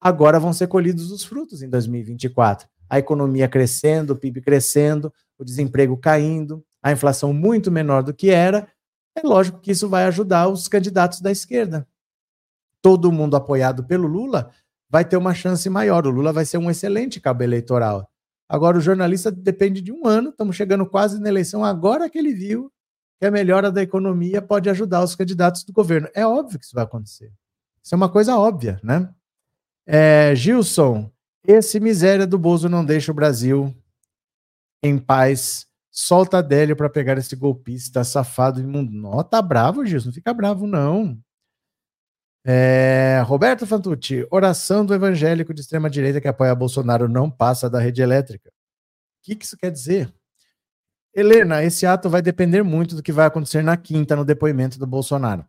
[0.00, 5.44] agora vão ser colhidos os frutos em 2024 a economia crescendo, o PIB crescendo, o
[5.44, 8.68] desemprego caindo, a inflação muito menor do que era,
[9.16, 11.86] é lógico que isso vai ajudar os candidatos da esquerda.
[12.82, 14.50] Todo mundo apoiado pelo Lula
[14.90, 16.06] vai ter uma chance maior.
[16.06, 18.08] O Lula vai ser um excelente cabo eleitoral.
[18.48, 22.34] Agora, o jornalista depende de um ano, estamos chegando quase na eleição, agora que ele
[22.34, 22.70] viu
[23.18, 26.08] que a melhora da economia pode ajudar os candidatos do governo.
[26.14, 27.32] É óbvio que isso vai acontecer.
[27.82, 29.08] Isso é uma coisa óbvia, né?
[29.86, 31.10] É, Gilson,
[31.46, 33.74] esse miséria do Bozo não deixa o Brasil
[34.82, 35.66] em paz.
[35.90, 38.90] Solta Adélio para pegar esse golpista safado imundo.
[38.90, 40.06] Não, tá bravo, Gilson.
[40.06, 41.16] Não fica bravo, não.
[42.46, 47.78] É, Roberto Fantucci, oração do evangélico de extrema direita que apoia Bolsonaro não passa da
[47.78, 48.50] rede elétrica.
[48.50, 48.52] O
[49.22, 50.12] que, que isso quer dizer?
[51.14, 54.86] Helena, esse ato vai depender muito do que vai acontecer na quinta no depoimento do
[54.86, 55.46] Bolsonaro.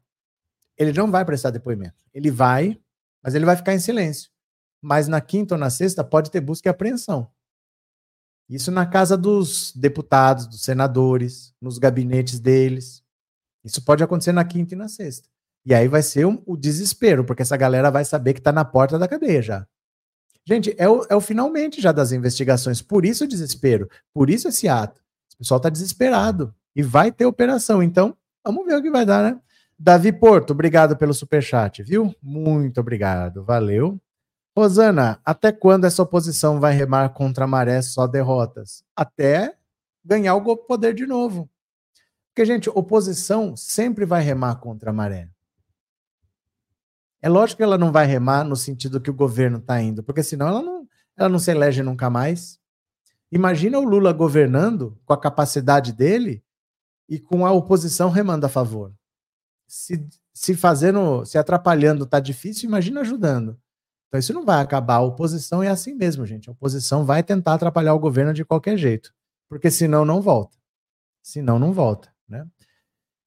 [0.78, 2.04] Ele não vai prestar depoimento.
[2.14, 2.80] Ele vai,
[3.22, 4.30] mas ele vai ficar em silêncio.
[4.86, 7.28] Mas na quinta ou na sexta pode ter busca e apreensão.
[8.48, 13.02] Isso na casa dos deputados, dos senadores, nos gabinetes deles.
[13.64, 15.28] Isso pode acontecer na quinta e na sexta.
[15.66, 18.64] E aí vai ser um, o desespero, porque essa galera vai saber que está na
[18.64, 19.68] porta da cadeia já.
[20.48, 22.80] Gente, é o, é o finalmente já das investigações.
[22.80, 23.90] Por isso o desespero.
[24.14, 25.02] Por isso esse ato.
[25.34, 26.54] O pessoal está desesperado.
[26.76, 27.82] E vai ter operação.
[27.82, 29.42] Então, vamos ver o que vai dar, né?
[29.80, 32.16] Davi Porto, obrigado pelo superchat, viu?
[32.22, 33.44] Muito obrigado.
[33.44, 34.00] Valeu.
[34.56, 38.86] Rosana, até quando essa oposição vai remar contra a maré só derrotas?
[38.96, 39.58] Até
[40.04, 41.50] ganhar o poder de novo.
[42.30, 45.30] Porque, gente, oposição sempre vai remar contra a maré.
[47.22, 50.24] É lógico que ela não vai remar no sentido que o governo está indo, porque
[50.24, 50.88] senão ela não,
[51.18, 52.58] ela não se elege nunca mais.
[53.32, 56.42] Imagina o Lula governando com a capacidade dele
[57.10, 58.94] e com a oposição remando a favor.
[59.68, 63.60] Se, se fazendo, se atrapalhando tá difícil, imagina ajudando.
[64.08, 64.96] Então isso não vai acabar.
[64.96, 66.50] A oposição é assim mesmo, gente.
[66.50, 69.14] A oposição vai tentar atrapalhar o governo de qualquer jeito,
[69.50, 70.58] porque senão não volta.
[71.22, 72.46] Senão não volta, né?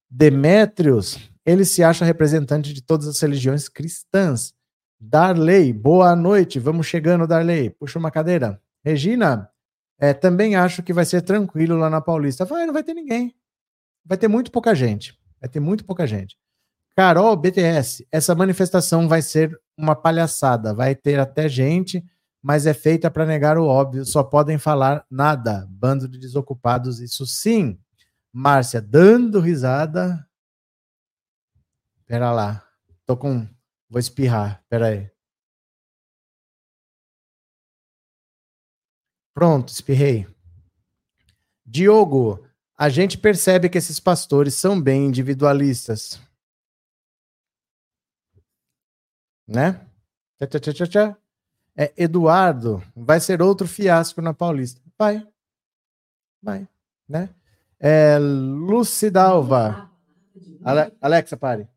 [0.09, 4.53] Demétrios ele se acha representante de todas as religiões cristãs.
[4.99, 6.59] Darley, boa noite.
[6.59, 7.71] Vamos chegando, Darley.
[7.71, 8.61] Puxa uma cadeira.
[8.83, 9.49] Regina,
[9.97, 12.45] é, também acho que vai ser tranquilo lá na Paulista.
[12.45, 13.35] Vai, não vai ter ninguém.
[14.05, 15.17] Vai ter muito pouca gente.
[15.41, 16.37] Vai ter muito pouca gente.
[16.95, 20.73] Carol, BTS, essa manifestação vai ser uma palhaçada.
[20.73, 22.03] Vai ter até gente,
[22.41, 24.05] mas é feita para negar o óbvio.
[24.05, 25.65] Só podem falar nada.
[25.69, 27.79] Bando de desocupados, isso sim.
[28.31, 30.27] Márcia, dando risada.
[32.05, 32.63] Pera lá.
[33.05, 33.47] Tô com.
[33.89, 34.63] Vou espirrar.
[34.69, 35.09] Pera aí.
[39.33, 40.27] Pronto, espirrei.
[41.65, 42.45] Diogo,
[42.77, 46.19] a gente percebe que esses pastores são bem individualistas.
[49.49, 49.81] Né?
[50.37, 51.17] Tchá, tchá, tchá, tchá.
[51.75, 54.79] É, Eduardo, vai ser outro fiasco na Paulista.
[54.97, 55.27] Vai.
[56.41, 56.67] Vai.
[57.07, 57.29] Né?
[57.79, 59.89] É, Lucidalva.
[60.63, 61.67] Ale Alexa, pare.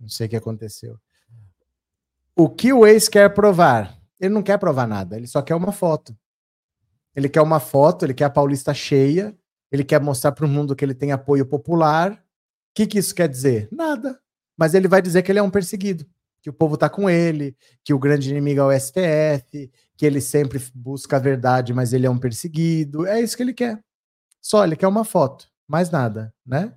[0.00, 0.98] Não sei o que aconteceu.
[2.34, 3.96] O que o ex quer provar?
[4.18, 6.16] Ele não quer provar nada, ele só quer uma foto.
[7.14, 9.36] Ele quer uma foto, ele quer a Paulista cheia,
[9.70, 12.12] ele quer mostrar para o mundo que ele tem apoio popular.
[12.12, 12.16] O
[12.74, 13.68] que, que isso quer dizer?
[13.70, 14.18] Nada.
[14.56, 16.06] Mas ele vai dizer que ele é um perseguido,
[16.42, 20.20] que o povo está com ele, que o grande inimigo é o STF, que ele
[20.20, 23.06] sempre busca a verdade, mas ele é um perseguido.
[23.06, 23.82] É isso que ele quer.
[24.40, 26.74] Só ele quer uma foto, mais nada, né?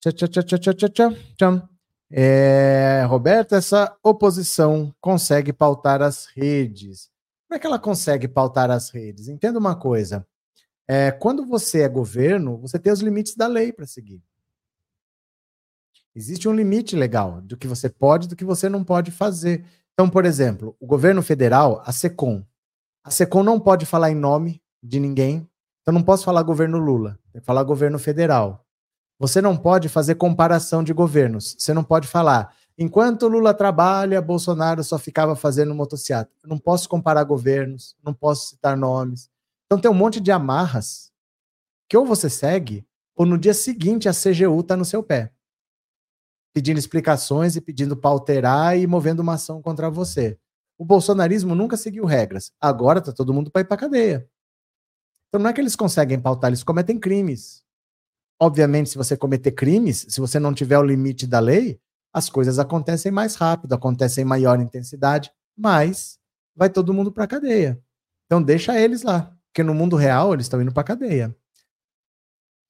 [0.00, 1.68] Tchau, tchau, tchau, tchau, tchau, tchau, tchau.
[2.12, 7.08] É, Roberto, essa oposição consegue pautar as redes.
[7.48, 9.28] Como é que ela consegue pautar as redes?
[9.28, 10.26] Entenda uma coisa:
[10.88, 14.22] é, quando você é governo, você tem os limites da lei para seguir.
[16.14, 19.64] Existe um limite legal do que você pode e do que você não pode fazer.
[19.92, 22.44] Então, por exemplo, o governo federal, a SECOM.
[23.04, 25.48] A SECOM não pode falar em nome de ninguém.
[25.82, 28.66] Então, não posso falar governo Lula, tem que falar governo federal.
[29.18, 31.54] Você não pode fazer comparação de governos.
[31.58, 36.30] Você não pode falar, enquanto Lula trabalha, Bolsonaro só ficava fazendo motocicleta.
[36.44, 39.28] Não posso comparar governos, não posso citar nomes.
[39.66, 41.10] Então tem um monte de amarras
[41.86, 45.32] que ou você segue, ou no dia seguinte a CGU está no seu pé,
[46.52, 50.38] pedindo explicações e pedindo para alterar e movendo uma ação contra você.
[50.78, 52.52] O bolsonarismo nunca seguiu regras.
[52.60, 54.28] Agora tá todo mundo para ir para cadeia.
[55.28, 57.62] Então não é que eles conseguem pautar, eles cometem crimes.
[58.40, 61.78] Obviamente, se você cometer crimes, se você não tiver o limite da lei,
[62.12, 66.18] as coisas acontecem mais rápido, acontecem em maior intensidade, mas
[66.56, 67.80] vai todo mundo para cadeia.
[68.26, 71.36] Então deixa eles lá, porque no mundo real eles estão indo para cadeia.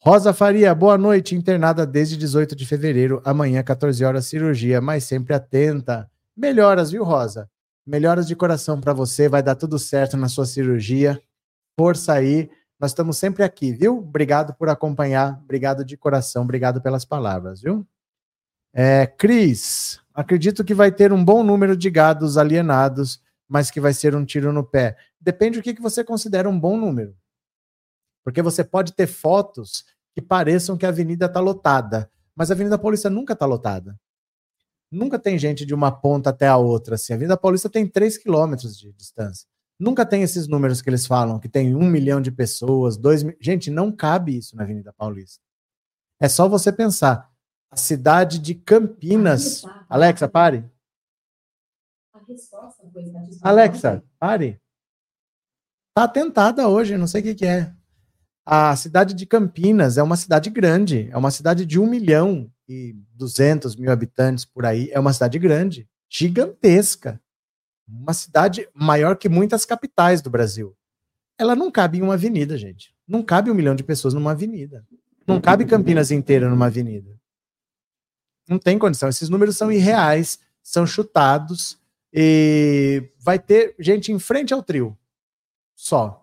[0.02, 5.34] Rosa Faria, boa noite, internada desde 18 de fevereiro, amanhã 14 horas cirurgia, mas sempre
[5.34, 6.10] atenta.
[6.34, 7.50] Melhoras, viu, Rosa?
[7.86, 11.20] Melhoras de coração para você, vai dar tudo certo na sua cirurgia.
[11.78, 12.50] Força aí.
[12.80, 13.98] Nós estamos sempre aqui, viu?
[13.98, 17.86] Obrigado por acompanhar, obrigado de coração, obrigado pelas palavras, viu?
[18.72, 23.92] É, Cris, acredito que vai ter um bom número de gados alienados, mas que vai
[23.92, 24.96] ser um tiro no pé.
[25.20, 27.14] Depende do que, que você considera um bom número.
[28.24, 32.11] Porque você pode ter fotos que pareçam que a avenida está lotada.
[32.35, 33.98] Mas a Avenida Paulista nunca está lotada.
[34.90, 36.94] Nunca tem gente de uma ponta até a outra.
[36.94, 37.12] Assim.
[37.12, 39.46] A Avenida Paulista tem 3 quilômetros de distância.
[39.78, 43.37] Nunca tem esses números que eles falam, que tem um milhão de pessoas, dois mil.
[43.40, 45.42] Gente, não cabe isso na Avenida Paulista.
[46.20, 47.30] É só você pensar.
[47.70, 49.64] A cidade de Campinas.
[49.88, 50.68] Alexa, pare.
[53.42, 54.61] Alexa, pare.
[55.94, 57.74] Tá atentada hoje, não sei o que, que é.
[58.44, 62.96] A cidade de Campinas é uma cidade grande, é uma cidade de 1 milhão e
[63.14, 67.20] 200 mil habitantes por aí, é uma cidade grande, gigantesca.
[67.87, 70.76] Uma cidade maior que muitas capitais do Brasil.
[71.37, 72.94] Ela não cabe em uma avenida, gente.
[73.07, 74.87] Não cabe um milhão de pessoas numa avenida.
[75.26, 77.18] Não cabe Campinas inteira numa avenida.
[78.48, 79.09] Não tem condição.
[79.09, 81.79] Esses números são irreais, são chutados
[82.12, 84.96] e vai ter gente em frente ao trio.
[85.74, 86.19] Só.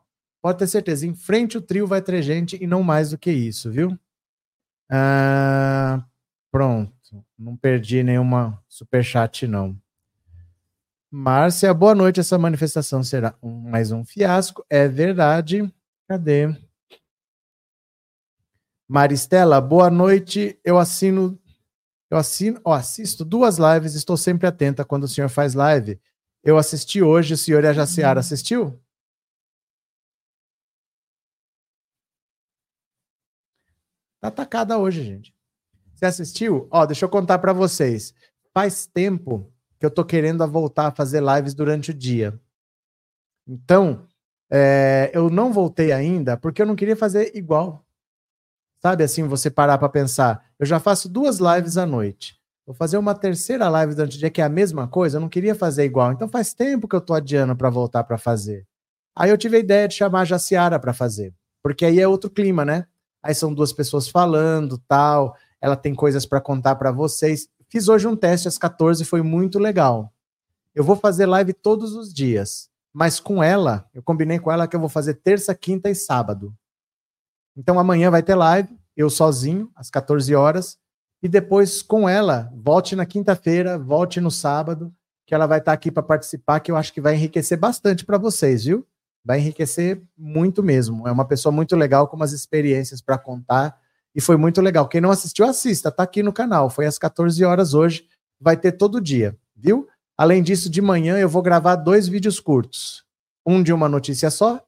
[0.47, 3.29] Pode ter certeza, em frente o trio vai ter gente e não mais do que
[3.29, 3.99] isso, viu?
[4.89, 6.01] Ah,
[6.49, 6.93] pronto.
[7.37, 9.77] Não perdi nenhuma superchat, não.
[11.11, 12.21] Márcia, boa noite.
[12.21, 14.65] Essa manifestação será um, mais um fiasco.
[14.69, 15.69] É verdade.
[16.07, 16.55] Cadê?
[18.87, 20.57] Maristela, boa noite.
[20.63, 21.37] Eu assino.
[22.09, 25.99] Eu assino, oh, assisto duas lives, estou sempre atenta quando o senhor faz live.
[26.41, 28.81] Eu assisti hoje, o senhor e a Jaciara assistiu?
[34.27, 35.33] Atacada hoje, gente.
[35.95, 36.67] Você assistiu?
[36.71, 38.13] Ó, deixa eu contar para vocês.
[38.53, 42.39] Faz tempo que eu tô querendo voltar a fazer lives durante o dia.
[43.47, 44.05] Então,
[44.49, 47.85] é, eu não voltei ainda porque eu não queria fazer igual.
[48.81, 50.45] Sabe assim, você parar para pensar.
[50.59, 52.37] Eu já faço duas lives à noite.
[52.65, 55.17] Vou fazer uma terceira live durante o dia que é a mesma coisa.
[55.17, 56.11] Eu não queria fazer igual.
[56.11, 58.67] Então faz tempo que eu tô adiando para voltar para fazer.
[59.15, 62.29] Aí eu tive a ideia de chamar a Jaciara para fazer, porque aí é outro
[62.29, 62.85] clima, né?
[63.21, 67.47] Aí são duas pessoas falando, tal, ela tem coisas para contar para vocês.
[67.69, 70.13] Fiz hoje um teste às 14, foi muito legal.
[70.73, 74.75] Eu vou fazer live todos os dias, mas com ela, eu combinei com ela que
[74.75, 76.55] eu vou fazer terça, quinta e sábado.
[77.55, 80.77] Então amanhã vai ter live, eu sozinho, às 14 horas,
[81.21, 84.93] e depois com ela, volte na quinta-feira, volte no sábado,
[85.25, 88.17] que ela vai estar aqui para participar, que eu acho que vai enriquecer bastante para
[88.17, 88.87] vocês, viu?
[89.27, 91.05] Vai enriquecer muito mesmo.
[91.05, 93.77] É uma pessoa muito legal, com umas experiências para contar.
[94.15, 94.87] E foi muito legal.
[94.87, 96.69] Quem não assistiu, assista, tá aqui no canal.
[96.69, 98.05] Foi às 14 horas hoje,
[98.39, 99.85] vai ter todo dia, viu?
[100.17, 103.03] Além disso, de manhã eu vou gravar dois vídeos curtos.
[103.45, 104.63] Um de uma notícia só,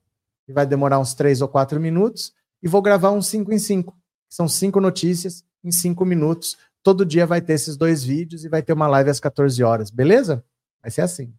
[0.45, 3.97] que vai demorar uns três ou quatro minutos, e vou gravar uns cinco em cinco.
[4.27, 6.57] São cinco notícias em cinco minutos.
[6.83, 9.89] Todo dia vai ter esses dois vídeos e vai ter uma live às 14 horas,
[9.89, 10.43] beleza?
[10.81, 11.33] Vai ser assim.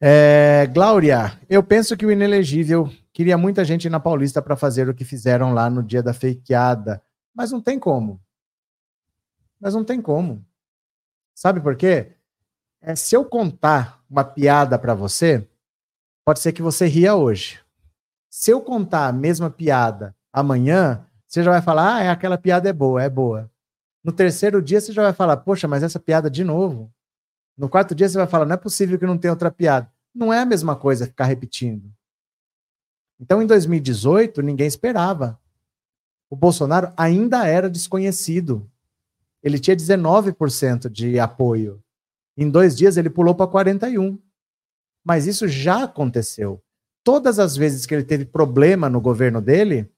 [0.00, 4.94] É, Glória, eu penso que o inelegível queria muita gente na Paulista para fazer o
[4.94, 7.02] que fizeram lá no dia da fakeada,
[7.34, 8.20] mas não tem como.
[9.60, 10.44] Mas não tem como.
[11.34, 12.12] Sabe por quê?
[12.80, 15.44] É, se eu contar uma piada para você,
[16.24, 17.60] pode ser que você ria hoje.
[18.30, 22.68] Se eu contar a mesma piada amanhã, você já vai falar, ah, é, aquela piada
[22.68, 23.50] é boa, é boa.
[24.04, 26.92] No terceiro dia, você já vai falar, poxa, mas essa piada de novo.
[27.58, 29.92] No quarto dia você vai falar, não é possível que não tenha outra piada.
[30.14, 31.92] Não é a mesma coisa ficar repetindo.
[33.20, 35.40] Então, em 2018, ninguém esperava.
[36.30, 38.70] O Bolsonaro ainda era desconhecido.
[39.42, 41.82] Ele tinha 19% de apoio.
[42.36, 44.20] Em dois dias, ele pulou para 41%.
[45.04, 46.62] Mas isso já aconteceu.
[47.02, 49.90] Todas as vezes que ele teve problema no governo dele,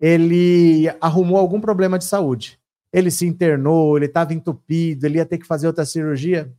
[0.00, 2.58] ele arrumou algum problema de saúde.
[2.92, 6.52] Ele se internou, ele estava entupido, ele ia ter que fazer outra cirurgia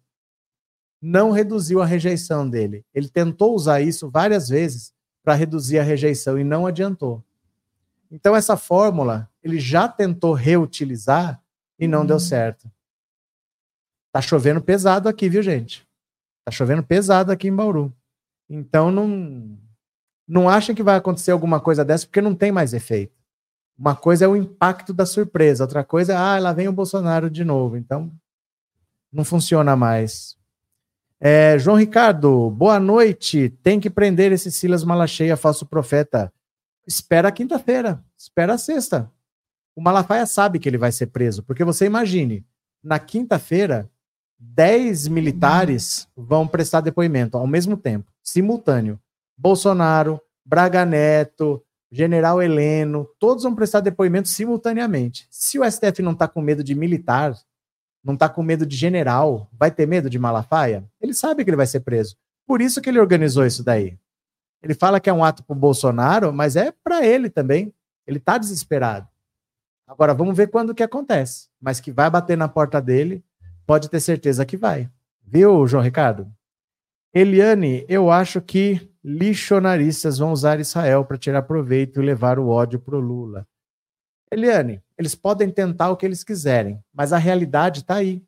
[1.02, 2.86] não reduziu a rejeição dele.
[2.94, 4.94] Ele tentou usar isso várias vezes
[5.24, 7.24] para reduzir a rejeição e não adiantou.
[8.12, 11.42] Então, essa fórmula ele já tentou reutilizar
[11.78, 12.20] e não deu uhum.
[12.20, 12.72] certo.
[14.12, 15.86] Tá chovendo pesado aqui, viu, gente?
[16.46, 17.94] Tá chovendo pesado aqui em Bauru.
[18.50, 19.58] Então, não,
[20.28, 23.14] não achem que vai acontecer alguma coisa dessa, porque não tem mais efeito.
[23.78, 27.30] Uma coisa é o impacto da surpresa, outra coisa é, ah, lá vem o Bolsonaro
[27.30, 27.76] de novo.
[27.76, 28.12] Então,
[29.12, 30.38] não funciona mais.
[31.28, 33.50] É, João Ricardo, boa noite.
[33.64, 36.32] Tem que prender esse Silas Malacheia, falso profeta.
[36.86, 39.12] Espera quinta-feira, espera a sexta.
[39.76, 42.46] O Malafaia sabe que ele vai ser preso, porque você imagine,
[42.84, 43.90] na quinta-feira,
[44.38, 49.00] 10 militares vão prestar depoimento ao mesmo tempo, simultâneo.
[49.36, 51.60] Bolsonaro, Braga Neto,
[51.92, 55.26] General Heleno, todos vão prestar depoimento simultaneamente.
[55.32, 57.36] Se o STF não está com medo de militar,
[58.06, 60.84] não está com medo de general, vai ter medo de Malafaia?
[61.02, 62.16] Ele sabe que ele vai ser preso.
[62.46, 63.98] Por isso que ele organizou isso daí.
[64.62, 67.74] Ele fala que é um ato para o Bolsonaro, mas é para ele também.
[68.06, 69.08] Ele está desesperado.
[69.88, 71.48] Agora vamos ver quando que acontece.
[71.60, 73.24] Mas que vai bater na porta dele,
[73.66, 74.88] pode ter certeza que vai.
[75.24, 76.32] Viu, João Ricardo?
[77.12, 82.80] Eliane, eu acho que lixonaristas vão usar Israel para tirar proveito e levar o ódio
[82.80, 83.48] para o Lula.
[84.32, 88.24] Eliane, eles podem tentar o que eles quiserem, mas a realidade está aí.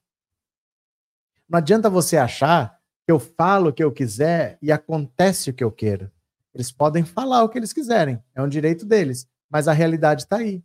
[1.49, 5.63] Não adianta você achar que eu falo o que eu quiser e acontece o que
[5.63, 6.11] eu quero.
[6.53, 10.37] Eles podem falar o que eles quiserem, é um direito deles, mas a realidade está
[10.37, 10.63] aí.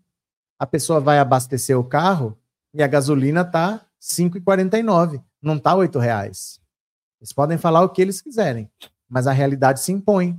[0.58, 2.38] A pessoa vai abastecer o carro
[2.74, 6.60] e a gasolina está R$ 5,49, não está R$ reais.
[7.20, 8.70] Eles podem falar o que eles quiserem,
[9.08, 10.36] mas a realidade se impõe.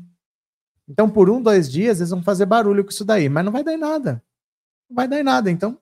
[0.87, 3.63] Então, por um, dois dias, eles vão fazer barulho com isso daí, mas não vai
[3.63, 4.21] dar em nada.
[4.93, 5.49] Vai dar em nada.
[5.49, 5.77] Então,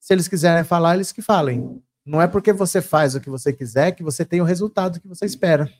[0.00, 1.82] se eles quiserem falar, eles que falem.
[2.04, 5.08] Não é porque você faz o que você quiser que você tem o resultado que
[5.08, 5.70] você espera,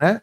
[0.00, 0.20] né?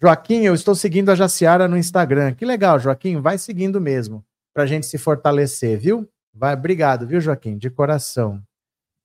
[0.00, 2.34] Joaquim, eu estou seguindo a Jaciara no Instagram.
[2.34, 6.08] Que legal, Joaquim, vai seguindo mesmo, para gente se fortalecer, viu?
[6.34, 8.42] Vai, obrigado, viu, Joaquim, de coração.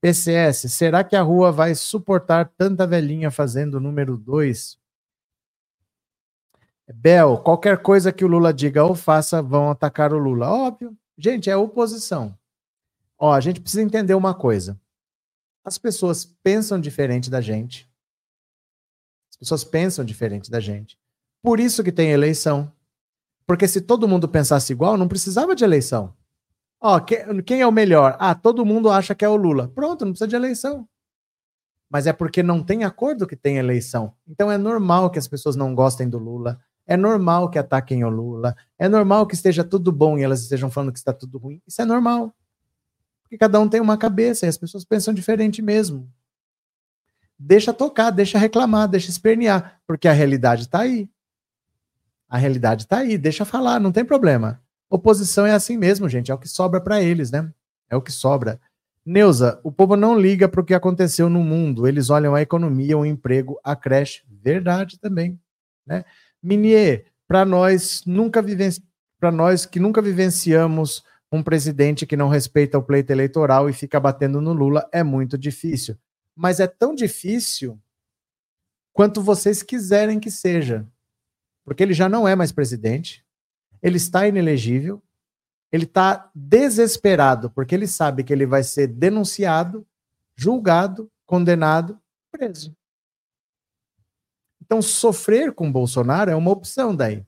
[0.01, 4.80] PCS, será que a rua vai suportar tanta velhinha fazendo o número 2?
[6.95, 10.49] Bel, qualquer coisa que o Lula diga ou faça, vão atacar o Lula.
[10.49, 10.97] Óbvio.
[11.18, 12.38] Gente, é oposição.
[13.18, 14.80] Ó, a gente precisa entender uma coisa.
[15.63, 17.89] As pessoas pensam diferente da gente.
[19.32, 20.97] As pessoas pensam diferente da gente.
[21.41, 22.72] Por isso que tem eleição.
[23.45, 26.13] Porque se todo mundo pensasse igual, não precisava de eleição.
[26.80, 28.15] Ó, quem é o melhor?
[28.20, 29.68] Ah, todo mundo acha que é o Lula.
[29.70, 30.88] Pronto, não precisa de eleição.
[31.89, 34.13] Mas é porque não tem acordo que tem eleição.
[34.28, 36.61] Então é normal que as pessoas não gostem do Lula.
[36.88, 38.56] É normal que ataquem o Lula.
[38.80, 41.62] É normal que esteja tudo bom e elas estejam falando que está tudo ruim.
[41.68, 42.34] Isso é normal.
[43.22, 46.10] Porque cada um tem uma cabeça e as pessoas pensam diferente mesmo.
[47.38, 51.10] Deixa tocar, deixa reclamar, deixa espernear, porque a realidade está aí.
[52.30, 54.62] A realidade está aí, deixa falar, não tem problema.
[54.90, 57.52] Oposição é assim mesmo, gente, é o que sobra para eles, né?
[57.90, 58.60] É o que sobra.
[59.06, 62.98] Neuza, o povo não liga para o que aconteceu no mundo, eles olham a economia,
[62.98, 64.24] o emprego, a creche.
[64.30, 65.40] Verdade também,
[65.86, 66.04] né?
[66.42, 68.44] Minier, para nós nunca
[69.20, 74.00] para nós que nunca vivenciamos um presidente que não respeita o pleito eleitoral e fica
[74.00, 75.98] batendo no Lula é muito difícil.
[76.36, 77.80] Mas é tão difícil
[78.94, 80.88] quanto vocês quiserem que seja.
[81.66, 83.26] Porque ele já não é mais presidente,
[83.82, 85.02] ele está inelegível,
[85.72, 89.86] ele está desesperado, porque ele sabe que ele vai ser denunciado,
[90.36, 92.00] julgado, condenado,
[92.32, 92.76] preso.
[94.68, 97.26] Então, sofrer com Bolsonaro é uma opção daí.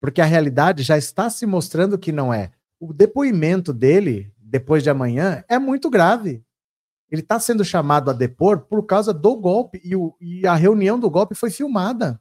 [0.00, 4.88] Porque a realidade já está se mostrando que não é o depoimento dele, depois de
[4.88, 6.42] amanhã, é muito grave.
[7.10, 10.98] Ele está sendo chamado a depor por causa do golpe, e, o, e a reunião
[10.98, 12.20] do golpe foi filmada.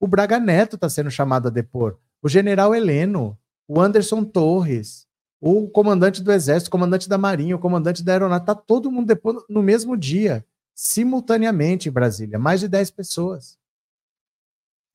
[0.00, 1.98] O Braga Neto está sendo chamado a depor.
[2.22, 5.06] O general Heleno, o Anderson Torres,
[5.40, 9.06] o comandante do Exército, o comandante da Marinha, o comandante da Aeronáutica, está todo mundo
[9.06, 10.44] depondo no mesmo dia,
[10.78, 13.58] simultaneamente em Brasília, mais de 10 pessoas.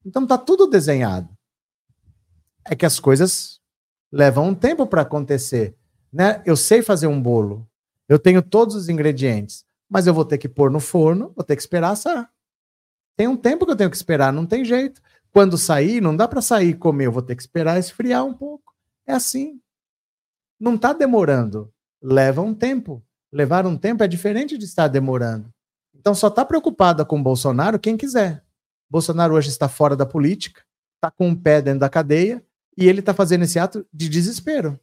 [0.06, 1.28] Então está tudo desenhado.
[2.64, 3.60] É que as coisas
[4.10, 5.76] leva um tempo para acontecer.
[6.12, 6.42] Né?
[6.46, 7.70] Eu sei fazer um bolo,
[8.08, 11.58] eu tenho todos os ingredientes, mas eu vou ter que pôr no forno, vou ter
[11.58, 12.32] que esperar assar.
[13.18, 15.02] Tem um tempo que eu tenho que esperar, não tem jeito.
[15.32, 18.34] Quando sair, não dá para sair e comer, eu vou ter que esperar esfriar um
[18.34, 18.74] pouco.
[19.06, 19.60] É assim.
[20.58, 23.04] Não está demorando, leva um tempo.
[23.30, 25.54] Levar um tempo é diferente de estar demorando.
[26.04, 28.44] Então só está preocupada com Bolsonaro quem quiser.
[28.90, 30.62] Bolsonaro hoje está fora da política,
[30.96, 32.44] está com um pé dentro da cadeia,
[32.78, 34.78] e ele tá fazendo esse ato de desespero.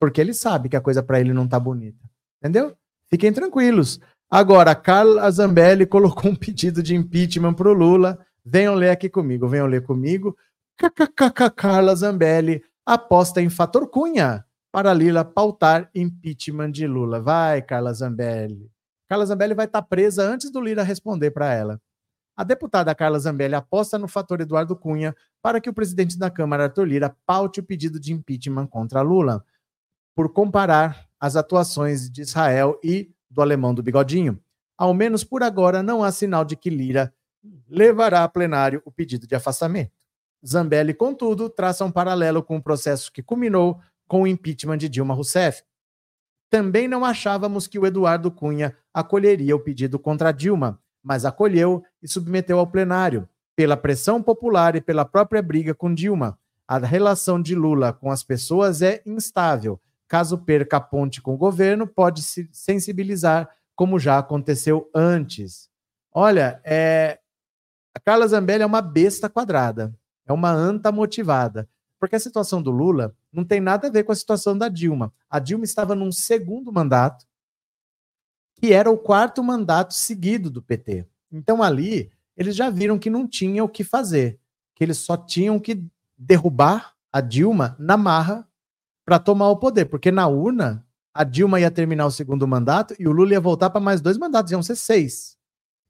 [0.00, 2.02] Porque ele sabe que a coisa para ele não tá bonita.
[2.38, 2.74] Entendeu?
[3.10, 4.00] Fiquem tranquilos.
[4.30, 8.18] Agora, Carla Zambelli colocou um pedido de impeachment pro Lula.
[8.42, 10.34] Venham ler aqui comigo, venham ler comigo.
[10.78, 17.20] KKKK Carla Zambelli aposta em fator Cunha para Lila pautar impeachment de Lula.
[17.20, 18.70] Vai, Carla Zambelli.
[19.08, 21.80] Carla Zambelli vai estar tá presa antes do Lira responder para ela.
[22.36, 26.64] A deputada Carla Zambelli aposta no fator Eduardo Cunha para que o presidente da Câmara,
[26.64, 29.44] Arthur Lira, paute o pedido de impeachment contra Lula,
[30.14, 34.40] por comparar as atuações de Israel e do alemão do bigodinho.
[34.76, 37.12] Ao menos por agora, não há sinal de que Lira
[37.68, 39.92] levará a plenário o pedido de afastamento.
[40.46, 45.14] Zambelli, contudo, traça um paralelo com o processo que culminou com o impeachment de Dilma
[45.14, 45.62] Rousseff.
[46.50, 52.08] Também não achávamos que o Eduardo Cunha acolheria o pedido contra Dilma, mas acolheu e
[52.08, 56.38] submeteu ao plenário, pela pressão popular e pela própria briga com Dilma.
[56.66, 59.80] A relação de Lula com as pessoas é instável.
[60.06, 65.68] Caso perca a ponte com o governo, pode se sensibilizar, como já aconteceu antes.
[66.12, 67.18] Olha, é...
[67.94, 69.94] a Carla Zambelli é uma besta quadrada,
[70.26, 71.68] é uma anta motivada.
[71.98, 75.12] Porque a situação do Lula não tem nada a ver com a situação da Dilma.
[75.28, 77.26] A Dilma estava num segundo mandato,
[78.54, 81.06] que era o quarto mandato seguido do PT.
[81.30, 84.38] Então ali eles já viram que não tinha o que fazer,
[84.74, 85.84] que eles só tinham que
[86.16, 88.48] derrubar a Dilma na marra
[89.04, 93.08] para tomar o poder, porque na urna a Dilma ia terminar o segundo mandato e
[93.08, 95.36] o Lula ia voltar para mais dois mandatos, iam ser seis.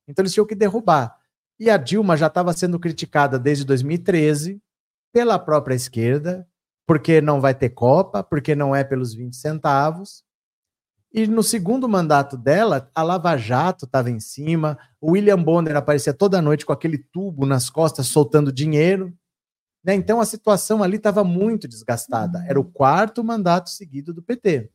[0.06, 1.18] Então eles tinham que derrubar.
[1.61, 4.62] E a Dilma já estava sendo criticada desde 2013
[5.12, 6.46] pela própria esquerda,
[6.86, 10.24] porque não vai ter Copa, porque não é pelos 20 centavos.
[11.12, 16.12] E no segundo mandato dela, a Lava Jato estava em cima, o William Bonner aparecia
[16.12, 19.12] toda noite com aquele tubo nas costas soltando dinheiro.
[19.82, 19.94] Né?
[19.94, 22.44] Então a situação ali estava muito desgastada.
[22.46, 24.70] Era o quarto mandato seguido do PT.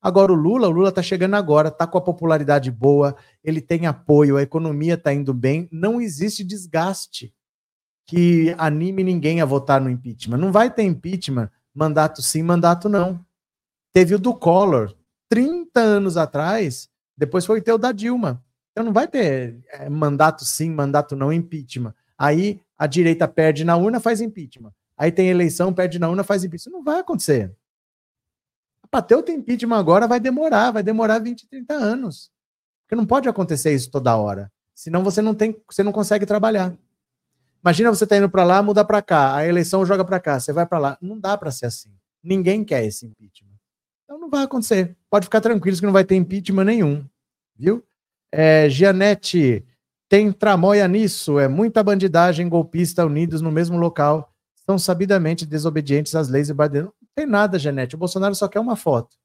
[0.00, 3.86] Agora o Lula, o Lula está chegando agora, está com a popularidade boa, ele tem
[3.86, 7.32] apoio, a economia está indo bem, não existe desgaste
[8.12, 10.36] que anime ninguém a votar no impeachment.
[10.36, 13.18] Não vai ter impeachment, mandato sim, mandato não.
[13.90, 14.94] Teve o do Collor,
[15.30, 18.44] 30 anos atrás, depois foi ter o da Dilma.
[18.70, 21.94] Então não vai ter é, mandato sim, mandato não, impeachment.
[22.18, 24.74] Aí a direita perde na urna, faz impeachment.
[24.94, 26.68] Aí tem eleição, perde na urna, faz impeachment.
[26.68, 27.50] Isso não vai acontecer.
[28.90, 32.30] Para ter o impeachment agora vai demorar, vai demorar 20, 30 anos.
[32.84, 34.52] Porque não pode acontecer isso toda hora.
[34.74, 36.76] Senão você não tem, você não consegue trabalhar.
[37.64, 40.52] Imagina você tá indo para lá, muda para cá, a eleição joga para cá, você
[40.52, 40.98] vai para lá.
[41.00, 41.90] Não dá para ser assim.
[42.22, 43.52] Ninguém quer esse impeachment.
[44.04, 44.96] Então não vai acontecer.
[45.08, 47.04] Pode ficar tranquilo que não vai ter impeachment nenhum.
[47.56, 47.84] Viu?
[48.32, 49.64] É, Gianete,
[50.08, 51.38] tem tramóia nisso.
[51.38, 54.32] É muita bandidagem golpista unidos no mesmo local.
[54.66, 57.94] São sabidamente desobedientes às leis e bandeiras tem nada, Janete.
[57.94, 59.16] O Bolsonaro só quer uma foto.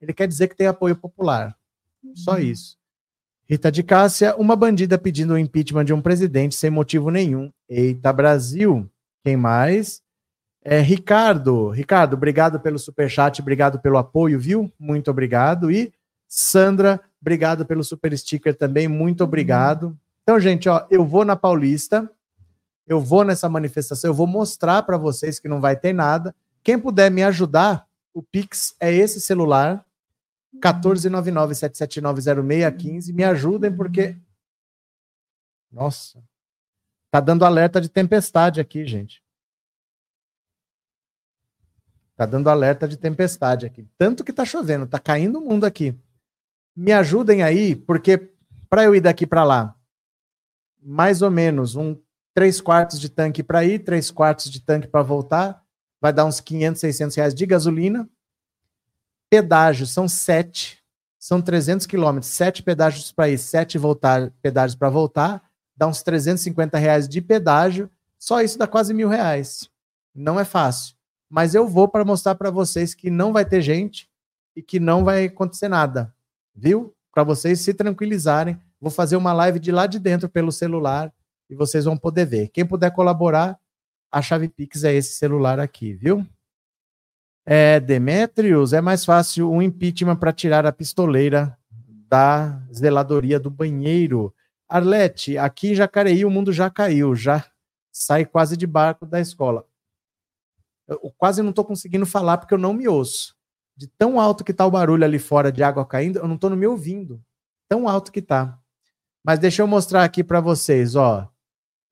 [0.00, 1.56] Ele quer dizer que tem apoio popular.
[2.14, 2.40] Só uhum.
[2.40, 2.78] isso.
[3.50, 7.50] Rita de Cássia, uma bandida pedindo o impeachment de um presidente sem motivo nenhum.
[7.68, 8.88] Eita, Brasil.
[9.24, 10.00] Quem mais?
[10.62, 11.68] É, Ricardo.
[11.70, 14.72] Ricardo, obrigado pelo superchat, obrigado pelo apoio, viu?
[14.78, 15.68] Muito obrigado.
[15.68, 15.92] E
[16.28, 19.98] Sandra, obrigado pelo super sticker também, muito obrigado.
[20.22, 22.08] Então, gente, ó, eu vou na Paulista,
[22.86, 26.32] eu vou nessa manifestação, eu vou mostrar para vocês que não vai ter nada.
[26.62, 27.84] Quem puder me ajudar,
[28.14, 29.84] o Pix é esse celular,
[30.56, 33.12] 14997790615.
[33.12, 34.16] Me ajudem, porque.
[35.70, 36.22] Nossa.
[37.10, 39.22] Tá dando alerta de tempestade aqui, gente.
[42.16, 43.88] Tá dando alerta de tempestade aqui.
[43.96, 45.98] Tanto que tá chovendo, tá caindo o mundo aqui.
[46.76, 48.30] Me ajudem aí, porque
[48.68, 49.74] para eu ir daqui para lá,
[50.80, 51.98] mais ou menos um
[52.34, 55.64] três quartos de tanque para ir, três quartos de tanque para voltar,
[56.00, 58.08] vai dar uns 500, 600 reais de gasolina.
[59.30, 60.78] Pedágio são sete,
[61.16, 65.40] são 300 quilômetros, sete pedágios para ir, sete voltar, pedágios para voltar,
[65.76, 67.88] dá uns 350 reais de pedágio.
[68.18, 69.70] Só isso dá quase mil reais.
[70.12, 70.96] Não é fácil.
[71.28, 74.10] Mas eu vou para mostrar para vocês que não vai ter gente
[74.56, 76.12] e que não vai acontecer nada,
[76.54, 76.92] viu?
[77.12, 78.60] Para vocês se tranquilizarem.
[78.80, 81.12] Vou fazer uma live de lá de dentro pelo celular
[81.48, 82.48] e vocês vão poder ver.
[82.48, 83.58] Quem puder colaborar,
[84.10, 86.26] a chave Pix é esse celular aqui, viu?
[87.52, 87.82] É,
[88.72, 91.58] é mais fácil um impeachment para tirar a pistoleira
[92.08, 94.32] da zeladoria do banheiro.
[94.68, 97.44] Arlete, aqui em Jacareí o mundo já caiu, já
[97.90, 99.66] sai quase de barco da escola.
[100.86, 103.34] Eu quase não estou conseguindo falar porque eu não me ouço.
[103.76, 106.50] De tão alto que está o barulho ali fora de água caindo, eu não estou
[106.50, 107.20] me ouvindo.
[107.68, 108.56] Tão alto que está.
[109.24, 111.28] Mas deixa eu mostrar aqui para vocês, ó.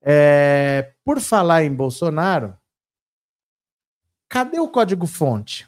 [0.01, 2.57] É, por falar em Bolsonaro,
[4.29, 5.67] cadê o código-fonte?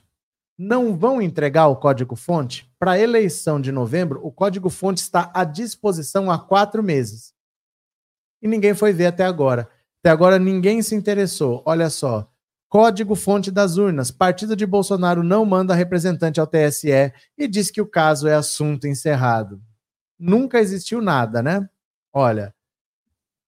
[0.58, 2.72] Não vão entregar o código-fonte?
[2.78, 7.34] Para a eleição de novembro, o código-fonte está à disposição há quatro meses.
[8.42, 9.68] E ninguém foi ver até agora.
[10.00, 11.64] Até agora ninguém se interessou.
[11.66, 12.30] Olha só.
[12.70, 14.12] Código-fonte das urnas.
[14.12, 18.88] Partido de Bolsonaro não manda representante ao TSE e diz que o caso é assunto
[18.88, 19.62] encerrado.
[20.18, 21.68] Nunca existiu nada, né?
[22.14, 22.54] Olha,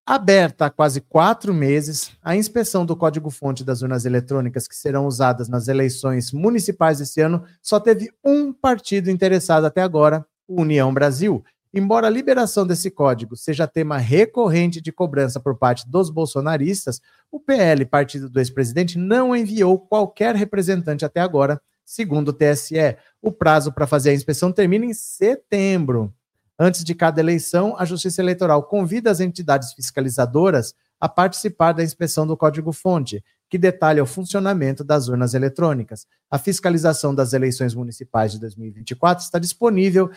[0.05, 5.47] Aberta há quase quatro meses, a inspeção do código-fonte das urnas eletrônicas que serão usadas
[5.47, 11.41] nas eleições municipais deste ano só teve um partido interessado até agora, o União Brasil.
[11.73, 16.99] Embora a liberação desse código seja tema recorrente de cobrança por parte dos bolsonaristas,
[17.31, 22.97] o PL, partido do ex-presidente, não enviou qualquer representante até agora, segundo o TSE.
[23.21, 26.13] O prazo para fazer a inspeção termina em setembro.
[26.57, 32.25] Antes de cada eleição, a Justiça Eleitoral convida as entidades fiscalizadoras a participar da inspeção
[32.25, 36.07] do código-fonte, que detalha o funcionamento das urnas eletrônicas.
[36.29, 40.09] A fiscalização das eleições municipais de 2024 está disponível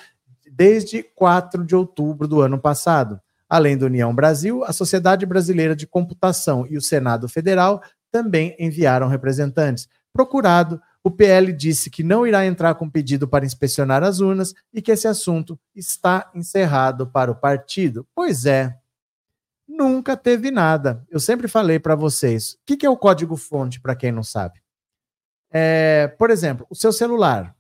[0.51, 3.21] desde 4 de outubro do ano passado.
[3.49, 9.09] Além da União Brasil, a Sociedade Brasileira de Computação e o Senado Federal também enviaram
[9.09, 9.89] representantes.
[10.13, 14.83] Procurado, o PL disse que não irá entrar com pedido para inspecionar as urnas e
[14.83, 18.05] que esse assunto está encerrado para o partido.
[18.13, 18.77] Pois é,
[19.69, 21.07] nunca teve nada.
[21.09, 22.55] Eu sempre falei para vocês.
[22.55, 24.61] O que, é o código-fonte, para quem não sabe?
[25.49, 27.55] É, por exemplo, o seu celular.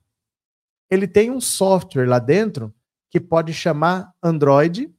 [0.90, 2.74] Ele tem um software lá dentro
[3.08, 4.92] que pode chamar Android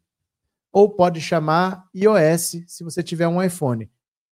[0.71, 3.91] ou pode chamar iOS, se você tiver um iPhone.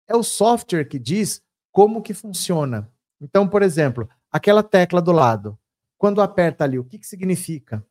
[0.08, 2.92] É o software que diz como que funciona.
[3.22, 5.58] Então, por exemplo, aquela tecla do lado,
[5.98, 7.86] quando aperta ali, o que, que significa?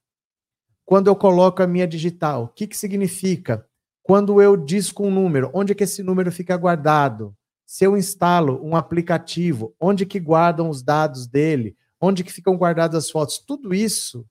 [0.84, 3.66] Quando eu coloco a minha digital, o que, que significa?
[4.02, 7.36] Quando eu disco um número, onde é que esse número fica guardado?
[7.66, 11.76] Se eu instalo um aplicativo, onde que guardam os dados dele?
[12.00, 13.38] Onde que ficam guardadas as fotos?
[13.38, 14.24] Tudo isso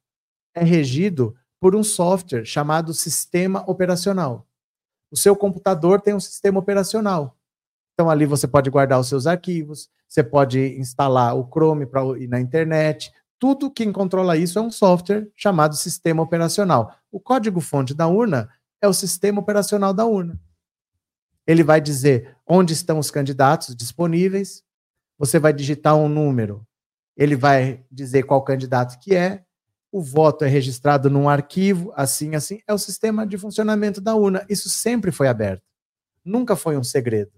[0.55, 4.47] é regido por um software chamado sistema operacional.
[5.11, 7.37] O seu computador tem um sistema operacional.
[7.93, 12.28] Então ali você pode guardar os seus arquivos, você pode instalar o Chrome para ir
[12.28, 13.12] na internet.
[13.38, 16.95] Tudo quem controla isso é um software chamado sistema operacional.
[17.12, 18.49] O código-fonte da urna
[18.82, 20.39] é o sistema operacional da urna.
[21.45, 24.64] Ele vai dizer onde estão os candidatos disponíveis.
[25.18, 26.66] Você vai digitar um número.
[27.16, 29.43] Ele vai dizer qual candidato que é.
[29.91, 32.60] O voto é registrado num arquivo, assim, assim.
[32.68, 34.45] É o sistema de funcionamento da urna.
[34.49, 35.64] Isso sempre foi aberto.
[36.24, 37.32] Nunca foi um segredo.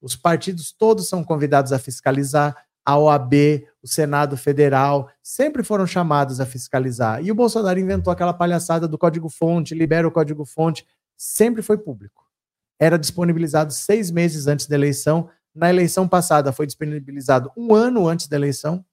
[0.00, 3.34] Os partidos todos são convidados a fiscalizar, a OAB,
[3.82, 7.20] o Senado Federal, sempre foram chamados a fiscalizar.
[7.24, 10.86] E o Bolsonaro inventou aquela palhaçada do código-fonte, libera o código-fonte,
[11.16, 12.24] sempre foi público.
[12.78, 15.28] Era disponibilizado seis meses antes da eleição.
[15.52, 18.84] Na eleição passada foi disponibilizado um ano antes da eleição.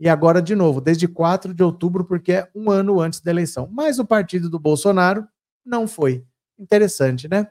[0.00, 3.68] E agora, de novo, desde 4 de outubro, porque é um ano antes da eleição.
[3.70, 5.26] Mas o partido do Bolsonaro
[5.64, 6.24] não foi.
[6.58, 7.48] Interessante, né?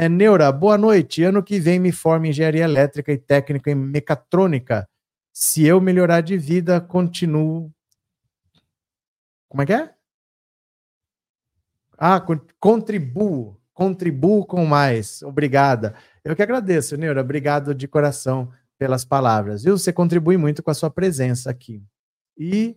[0.00, 1.24] É, Neura, boa noite.
[1.24, 4.88] Ano que vem me formo em engenharia elétrica e técnico em mecatrônica.
[5.32, 7.72] Se eu melhorar de vida, continuo.
[9.48, 9.92] Como é que é?
[11.98, 12.24] Ah,
[12.60, 13.60] contribuo.
[13.74, 15.20] Contribuo com mais.
[15.24, 15.96] Obrigada.
[16.22, 17.20] Eu que agradeço, Neura.
[17.20, 19.64] Obrigado de coração pelas palavras.
[19.64, 19.76] Viu?
[19.76, 21.82] Você contribui muito com a sua presença aqui.
[22.38, 22.76] E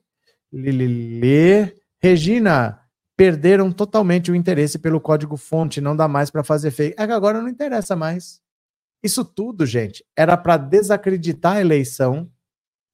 [0.51, 2.80] Lili, Regina,
[3.15, 6.95] perderam totalmente o interesse pelo código-fonte, não dá mais para fazer fake.
[6.97, 8.41] É que agora não interessa mais.
[9.03, 12.29] Isso tudo, gente, era para desacreditar a eleição,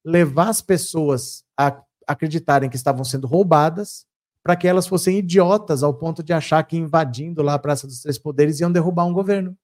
[0.06, 4.06] levar as pessoas a acreditarem que estavam sendo roubadas,
[4.42, 8.02] para que elas fossem idiotas ao ponto de achar que invadindo lá a Praça dos
[8.02, 9.58] Três Poderes iam derrubar um governo.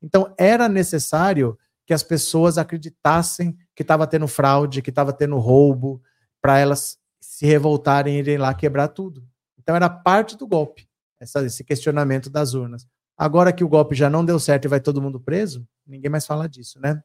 [0.00, 6.00] Então, era necessário que as pessoas acreditassem que estava tendo fraude, que estava tendo roubo,
[6.40, 9.26] para elas se revoltarem e irem lá quebrar tudo.
[9.62, 10.86] Então era parte do golpe,
[11.20, 12.86] essa, esse questionamento das urnas.
[13.16, 16.26] Agora que o golpe já não deu certo e vai todo mundo preso, ninguém mais
[16.26, 17.02] fala disso, né?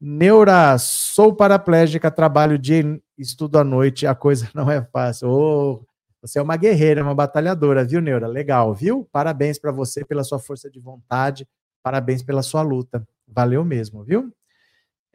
[0.00, 5.28] Neura, sou paraplégica, trabalho dia estudo à noite, a coisa não é fácil.
[5.28, 5.84] Oh,
[6.22, 8.26] você é uma guerreira, uma batalhadora, viu, Neura?
[8.26, 9.08] Legal, viu?
[9.10, 11.46] Parabéns para você pela sua força de vontade,
[11.82, 13.06] parabéns pela sua luta.
[13.26, 14.32] Valeu mesmo, viu?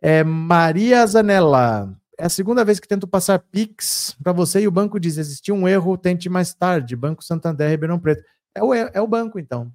[0.02, 4.72] É, Maria Zanella, é a segunda vez que tento passar Pix para você e o
[4.72, 6.96] banco diz: existiu um erro, tente mais tarde.
[6.96, 8.24] Banco Santander, Ribeirão Preto.
[8.54, 9.72] É o, é o banco, então.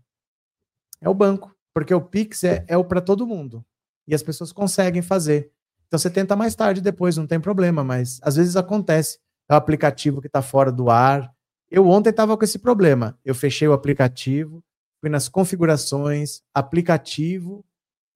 [1.00, 1.54] É o banco.
[1.74, 3.64] Porque o Pix é, é o para todo mundo.
[4.08, 5.50] E as pessoas conseguem fazer.
[5.86, 9.18] Então você tenta mais tarde depois, não tem problema, mas às vezes acontece.
[9.48, 11.32] É o aplicativo que está fora do ar.
[11.70, 13.18] Eu ontem estava com esse problema.
[13.24, 14.62] Eu fechei o aplicativo,
[15.00, 17.64] fui nas configurações, aplicativo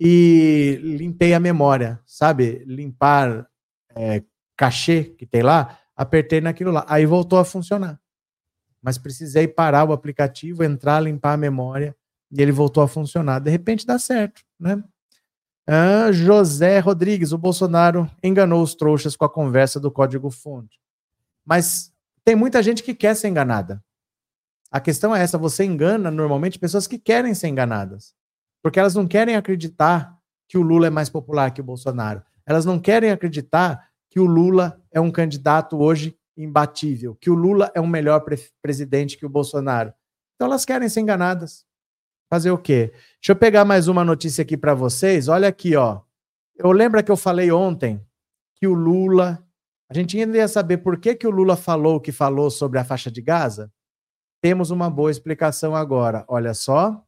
[0.00, 2.64] e limpei a memória, sabe?
[2.66, 3.48] Limpar
[3.96, 4.22] é,
[4.56, 6.84] cachê que tem lá, apertei naquilo lá.
[6.88, 8.00] Aí voltou a funcionar.
[8.82, 11.96] Mas precisei parar o aplicativo, entrar, limpar a memória
[12.30, 13.38] e ele voltou a funcionar.
[13.38, 14.82] De repente dá certo, né?
[15.66, 20.78] Ah, José Rodrigues, o Bolsonaro enganou os trouxas com a conversa do código-fonte.
[21.44, 21.90] Mas
[22.22, 23.82] tem muita gente que quer ser enganada.
[24.70, 28.14] A questão é essa: você engana normalmente pessoas que querem ser enganadas.
[28.62, 30.18] Porque elas não querem acreditar
[30.48, 32.22] que o Lula é mais popular que o Bolsonaro.
[32.46, 37.70] Elas não querem acreditar que o Lula é um candidato hoje imbatível, que o Lula
[37.74, 39.92] é um melhor pre presidente que o Bolsonaro.
[40.34, 41.64] Então elas querem ser enganadas.
[42.30, 42.92] Fazer o quê?
[43.20, 45.28] Deixa eu pegar mais uma notícia aqui para vocês.
[45.28, 46.00] Olha aqui, ó.
[46.56, 48.04] Eu lembro que eu falei ontem
[48.56, 49.44] que o Lula.
[49.88, 52.78] A gente ainda ia saber por que, que o Lula falou o que falou sobre
[52.78, 53.72] a faixa de Gaza.
[54.40, 56.24] Temos uma boa explicação agora.
[56.26, 57.04] Olha só.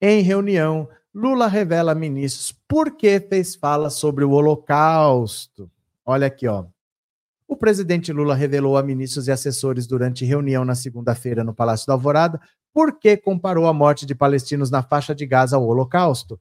[0.00, 5.70] Em reunião Lula revela a ministros por que fez fala sobre o Holocausto.
[6.06, 6.66] Olha aqui, ó.
[7.48, 11.94] O presidente Lula revelou a ministros e assessores durante reunião na segunda-feira no Palácio da
[11.94, 12.40] Alvorada
[12.72, 16.40] por que comparou a morte de palestinos na faixa de Gaza ao Holocausto.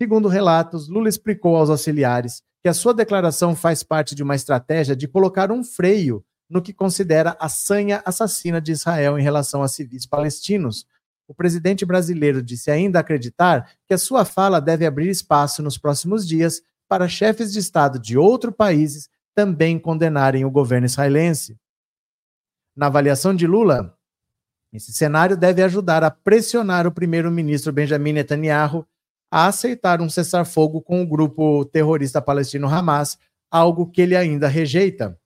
[0.00, 4.94] Segundo relatos, Lula explicou aos auxiliares que a sua declaração faz parte de uma estratégia
[4.94, 9.68] de colocar um freio no que considera a sanha assassina de Israel em relação a
[9.68, 10.86] civis palestinos.
[11.26, 16.26] O presidente brasileiro disse ainda acreditar que a sua fala deve abrir espaço nos próximos
[16.26, 21.56] dias para chefes de Estado de outros países também condenarem o governo israelense.
[22.76, 23.96] Na avaliação de Lula,
[24.72, 28.86] esse cenário deve ajudar a pressionar o primeiro-ministro Benjamin Netanyahu
[29.30, 33.18] a aceitar um cessar-fogo com o grupo terrorista palestino Hamas,
[33.50, 35.18] algo que ele ainda rejeita.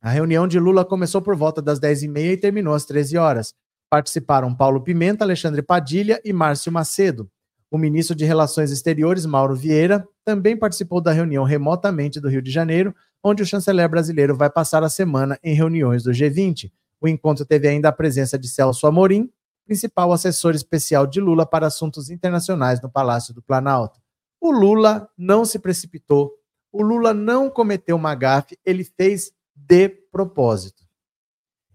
[0.00, 3.54] A reunião de Lula começou por volta das 10h30 e terminou às 13 horas.
[3.88, 7.30] Participaram Paulo Pimenta, Alexandre Padilha e Márcio Macedo.
[7.70, 12.50] O ministro de Relações Exteriores, Mauro Vieira, também participou da reunião remotamente do Rio de
[12.50, 16.70] Janeiro, onde o chanceler brasileiro vai passar a semana em reuniões do G20.
[17.00, 19.30] O encontro teve ainda a presença de Celso Amorim,
[19.64, 24.00] principal assessor especial de Lula para assuntos internacionais no Palácio do Planalto.
[24.40, 26.32] O Lula não se precipitou,
[26.72, 30.84] o Lula não cometeu uma gafe, ele fez de propósito.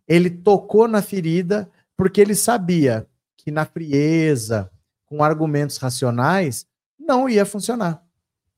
[0.08, 1.70] Ele tocou na ferida
[2.02, 4.72] porque ele sabia que na frieza,
[5.06, 6.66] com argumentos racionais,
[6.98, 8.04] não ia funcionar.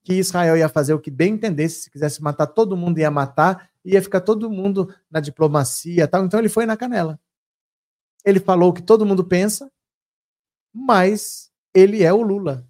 [0.02, 3.70] Que Israel ia fazer o que bem entendesse, se quisesse matar todo mundo, ia matar,
[3.84, 6.24] ia ficar todo mundo na diplomacia tal.
[6.24, 7.20] Então ele foi na canela.
[8.24, 9.70] Ele falou o que todo mundo pensa,
[10.74, 12.66] mas ele é o Lula.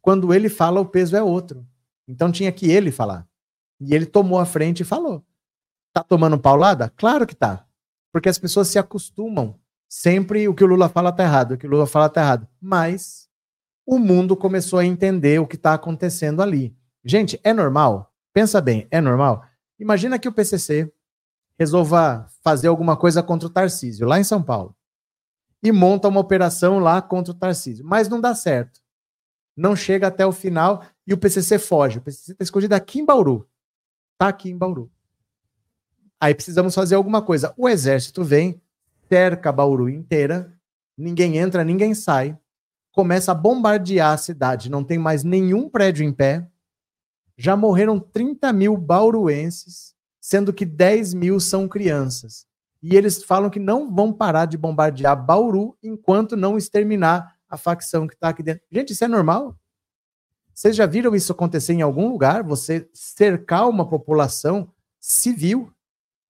[0.00, 1.66] Quando ele fala, o peso é outro.
[2.08, 3.28] Então tinha que ele falar.
[3.78, 5.22] E ele tomou a frente e falou.
[5.92, 6.90] Tá tomando paulada?
[6.96, 7.66] Claro que tá.
[8.10, 9.62] Porque as pessoas se acostumam.
[9.96, 12.48] Sempre o que o Lula fala tá errado, o que o Lula fala tá errado.
[12.60, 13.28] Mas
[13.86, 16.76] o mundo começou a entender o que está acontecendo ali.
[17.04, 18.12] Gente, é normal?
[18.32, 19.44] Pensa bem, é normal?
[19.78, 20.92] Imagina que o PCC
[21.56, 24.74] resolva fazer alguma coisa contra o Tarcísio, lá em São Paulo,
[25.62, 28.80] e monta uma operação lá contra o Tarcísio, mas não dá certo.
[29.56, 31.98] Não chega até o final e o PCC foge.
[31.98, 33.48] O PCC está escondido aqui em Bauru.
[34.14, 34.90] Está aqui em Bauru.
[36.18, 37.54] Aí precisamos fazer alguma coisa.
[37.56, 38.60] O exército vem,
[39.08, 40.52] cerca Bauru inteira,
[40.96, 42.38] ninguém entra, ninguém sai
[42.94, 46.48] começa a bombardear a cidade, não tem mais nenhum prédio em pé.
[47.36, 52.46] Já morreram 30 mil bauruenses, sendo que 10 mil são crianças.
[52.80, 58.06] E eles falam que não vão parar de bombardear Bauru enquanto não exterminar a facção
[58.06, 58.62] que está aqui dentro.
[58.70, 59.56] Gente, isso é normal?
[60.54, 62.44] Vocês já viram isso acontecer em algum lugar?
[62.44, 65.73] Você cercar uma população civil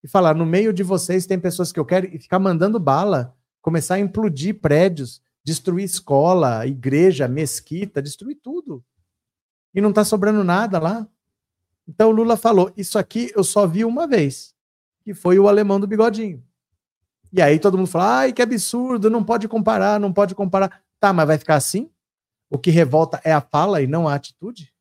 [0.05, 3.35] e falar: no meio de vocês tem pessoas que eu quero, e ficar mandando bala,
[3.61, 8.83] começar a implodir prédios destruir escola, igreja, mesquita, destruir tudo.
[9.75, 11.07] E não está sobrando nada lá.
[11.87, 14.55] Então o Lula falou: Isso aqui eu só vi uma vez,
[15.05, 16.43] que foi o alemão do bigodinho.
[17.31, 20.83] E aí todo mundo fala: Ai, que absurdo, não pode comparar, não pode comparar.
[20.99, 21.91] Tá, mas vai ficar assim?
[22.49, 24.73] O que revolta é a fala e não a atitude?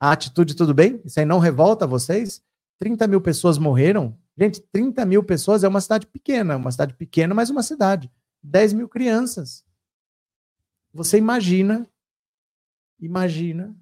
[0.00, 1.00] A atitude, tudo bem?
[1.04, 2.42] Isso aí não revolta vocês?
[2.84, 4.14] 30 mil pessoas morreram.
[4.36, 8.12] Gente, 30 mil pessoas é uma cidade pequena, uma cidade pequena, mas uma cidade.
[8.42, 9.64] 10 mil crianças.
[10.92, 11.88] Você imagina,
[13.00, 13.74] imagina,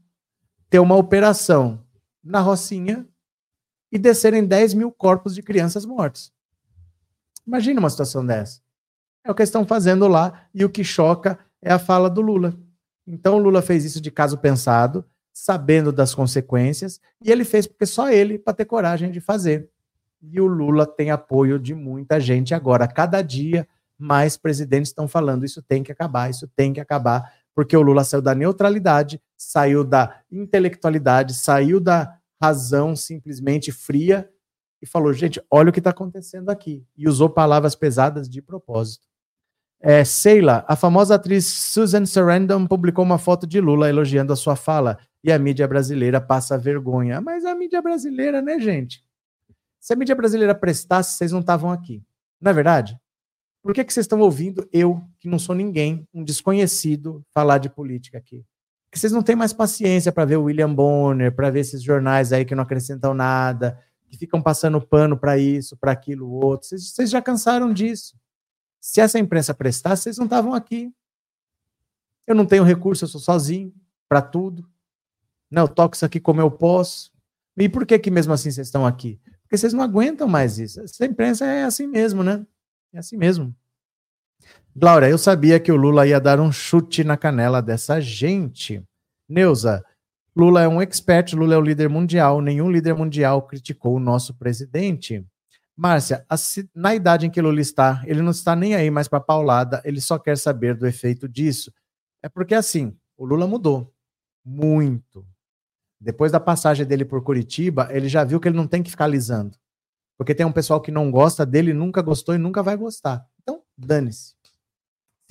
[0.70, 1.84] ter uma operação
[2.22, 3.04] na Rocinha
[3.90, 6.32] e descerem 10 mil corpos de crianças mortas.
[7.44, 8.60] Imagina uma situação dessa.
[9.24, 12.56] É o que estão fazendo lá e o que choca é a fala do Lula.
[13.04, 17.86] Então o Lula fez isso de caso pensado, sabendo das consequências, e ele fez porque
[17.86, 19.68] só ele para ter coragem de fazer.
[20.22, 22.86] E o Lula tem apoio de muita gente agora.
[22.86, 23.66] Cada dia
[23.98, 28.04] mais presidentes estão falando isso tem que acabar, isso tem que acabar, porque o Lula
[28.04, 34.28] saiu da neutralidade, saiu da intelectualidade, saiu da razão simplesmente fria
[34.80, 36.84] e falou: gente, olha o que está acontecendo aqui.
[36.96, 39.06] E usou palavras pesadas de propósito.
[39.80, 44.54] É, Sheila, a famosa atriz Susan Sarandon publicou uma foto de Lula elogiando a sua
[44.54, 47.20] fala e a mídia brasileira passa vergonha.
[47.20, 49.04] Mas a mídia brasileira, né, gente?
[49.78, 52.02] Se a mídia brasileira prestasse, vocês não estavam aqui.
[52.40, 52.98] Não é verdade?
[53.62, 57.70] Por que, que vocês estão ouvindo eu, que não sou ninguém, um desconhecido, falar de
[57.70, 58.44] política aqui?
[58.92, 62.44] Vocês não têm mais paciência para ver o William Bonner, para ver esses jornais aí
[62.44, 66.68] que não acrescentam nada, que ficam passando pano para isso, para aquilo, outro.
[66.68, 68.16] Vocês, vocês já cansaram disso.
[68.80, 70.92] Se essa imprensa prestasse, vocês não estavam aqui.
[72.26, 73.72] Eu não tenho recurso, eu sou sozinho
[74.08, 74.68] para tudo.
[75.52, 77.12] Não, eu toco isso aqui como eu posso.
[77.58, 79.20] E por que que mesmo assim vocês estão aqui?
[79.42, 80.80] Porque vocês não aguentam mais isso.
[80.80, 82.46] Essa imprensa é assim mesmo, né?
[82.90, 83.54] É assim mesmo.
[84.74, 88.82] Laura, eu sabia que o Lula ia dar um chute na canela dessa gente.
[89.28, 89.84] Neuza,
[90.34, 94.32] Lula é um expert, Lula é o líder mundial, nenhum líder mundial criticou o nosso
[94.32, 95.22] presidente.
[95.76, 96.24] Márcia,
[96.74, 100.00] na idade em que Lula está, ele não está nem aí mais para paulada, ele
[100.00, 101.70] só quer saber do efeito disso.
[102.22, 103.92] É porque assim, o Lula mudou.
[104.42, 105.26] Muito.
[106.02, 109.04] Depois da passagem dele por Curitiba, ele já viu que ele não tem que ficar
[109.04, 109.56] alisando.
[110.18, 113.24] Porque tem um pessoal que não gosta dele, nunca gostou e nunca vai gostar.
[113.40, 114.34] Então, dane-se.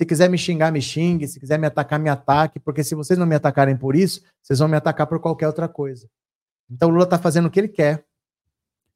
[0.00, 1.28] Se quiser me xingar, me xingue.
[1.28, 2.58] Se quiser me atacar, me ataque.
[2.58, 5.68] Porque se vocês não me atacarem por isso, vocês vão me atacar por qualquer outra
[5.68, 6.08] coisa.
[6.70, 8.06] Então, o Lula está fazendo o que ele quer.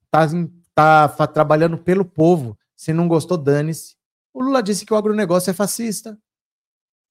[0.05, 2.59] Está tá trabalhando pelo povo.
[2.75, 3.97] Se não gostou, dane-se.
[4.33, 6.19] O Lula disse que o agronegócio é fascista.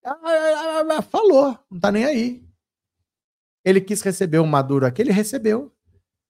[0.04, 2.45] Ah, ah, ah, falou, não está nem aí.
[3.66, 5.74] Ele quis receber o Maduro aqui, ele recebeu.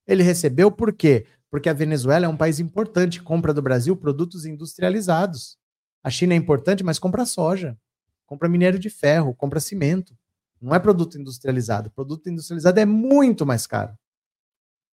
[0.08, 1.28] Ele recebeu por quê?
[1.52, 5.58] Porque a Venezuela é um país importante, compra do Brasil produtos industrializados.
[6.04, 7.78] A China é importante, mas compra soja,
[8.26, 10.18] compra minério de ferro, compra cimento.
[10.62, 11.92] Não é produto industrializado.
[11.92, 13.98] Produto industrializado é muito mais caro.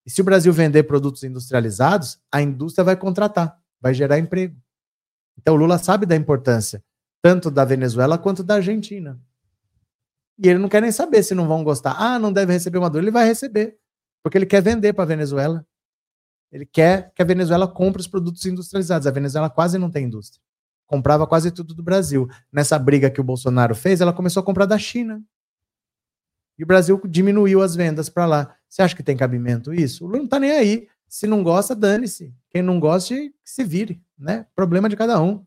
[0.05, 4.61] E se o Brasil vender produtos industrializados, a indústria vai contratar, vai gerar emprego.
[5.38, 6.82] Então o Lula sabe da importância
[7.22, 9.18] tanto da Venezuela quanto da Argentina.
[10.43, 11.95] E ele não quer nem saber se não vão gostar.
[11.97, 13.05] Ah, não deve receber Maduro.
[13.05, 13.78] Ele vai receber,
[14.22, 15.64] porque ele quer vender para a Venezuela.
[16.51, 19.07] Ele quer que a Venezuela compre os produtos industrializados.
[19.07, 20.43] A Venezuela quase não tem indústria.
[20.84, 22.28] Comprava quase tudo do Brasil.
[22.53, 25.22] Nessa briga que o Bolsonaro fez, ela começou a comprar da China.
[26.59, 28.57] E o Brasil diminuiu as vendas para lá.
[28.68, 30.05] Você acha que tem cabimento isso?
[30.05, 30.88] O Lula não está nem aí.
[31.09, 32.34] Se não gosta, dane-se.
[32.51, 33.14] Quem não gosta,
[33.45, 34.03] se vire.
[34.18, 34.45] Né?
[34.55, 35.47] Problema de cada um.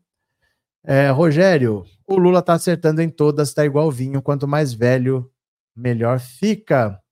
[0.88, 4.22] É, Rogério, o Lula tá acertando em todas, tá igual vinho.
[4.22, 5.28] Quanto mais velho,
[5.74, 7.02] melhor fica.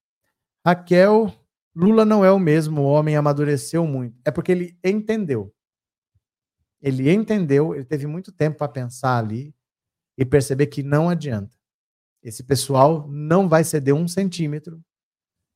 [0.65, 1.35] Raquel,
[1.75, 4.17] Lula não é o mesmo, o homem amadureceu muito.
[4.25, 5.53] É porque ele entendeu.
[6.81, 9.53] Ele entendeu, ele teve muito tempo para pensar ali
[10.17, 11.57] e perceber que não adianta.
[12.23, 14.81] Esse pessoal não vai ceder um centímetro.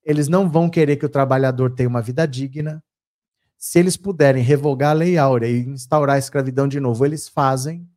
[0.02, 2.82] Eles não vão querer que o trabalhador tenha uma vida digna.
[3.56, 7.88] Se eles puderem revogar a Lei Áurea e instaurar a escravidão de novo, eles fazem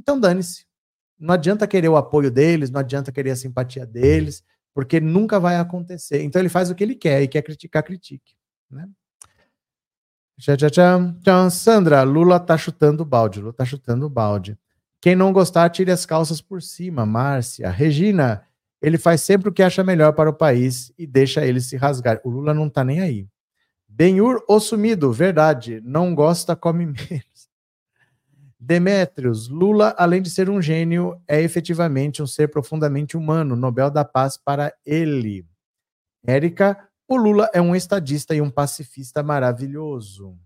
[0.00, 0.64] então dane-se.
[1.18, 4.42] Não adianta querer o apoio deles, não adianta querer a simpatia deles,
[4.74, 6.22] porque nunca vai acontecer.
[6.22, 8.34] Então ele faz o que ele quer e quer criticar, critique.
[8.70, 8.88] Né?
[10.38, 11.14] Tchau, tchau, tchau.
[11.22, 11.50] tchau.
[11.50, 13.40] Sandra, Lula tá chutando o balde.
[13.40, 14.58] Lula tá chutando o balde.
[14.98, 17.04] Quem não gostar, tire as calças por cima.
[17.04, 17.68] Márcia.
[17.70, 18.42] Regina,
[18.80, 22.18] ele faz sempre o que acha melhor para o país e deixa ele se rasgar.
[22.24, 23.28] O Lula não tá nem aí.
[23.86, 25.82] Benhur, o sumido, verdade.
[25.84, 27.29] Não gosta, come menos.
[28.62, 33.56] Demétrios, Lula, além de ser um gênio, é efetivamente um ser profundamente humano.
[33.56, 35.46] Nobel da Paz para ele.
[36.26, 40.38] Érica, o Lula é um estadista e um pacifista maravilhoso.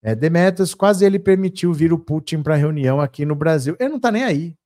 [0.00, 3.76] É, Demetrios, quase ele permitiu vir o Putin para reunião aqui no Brasil.
[3.80, 4.56] Ele não está nem aí.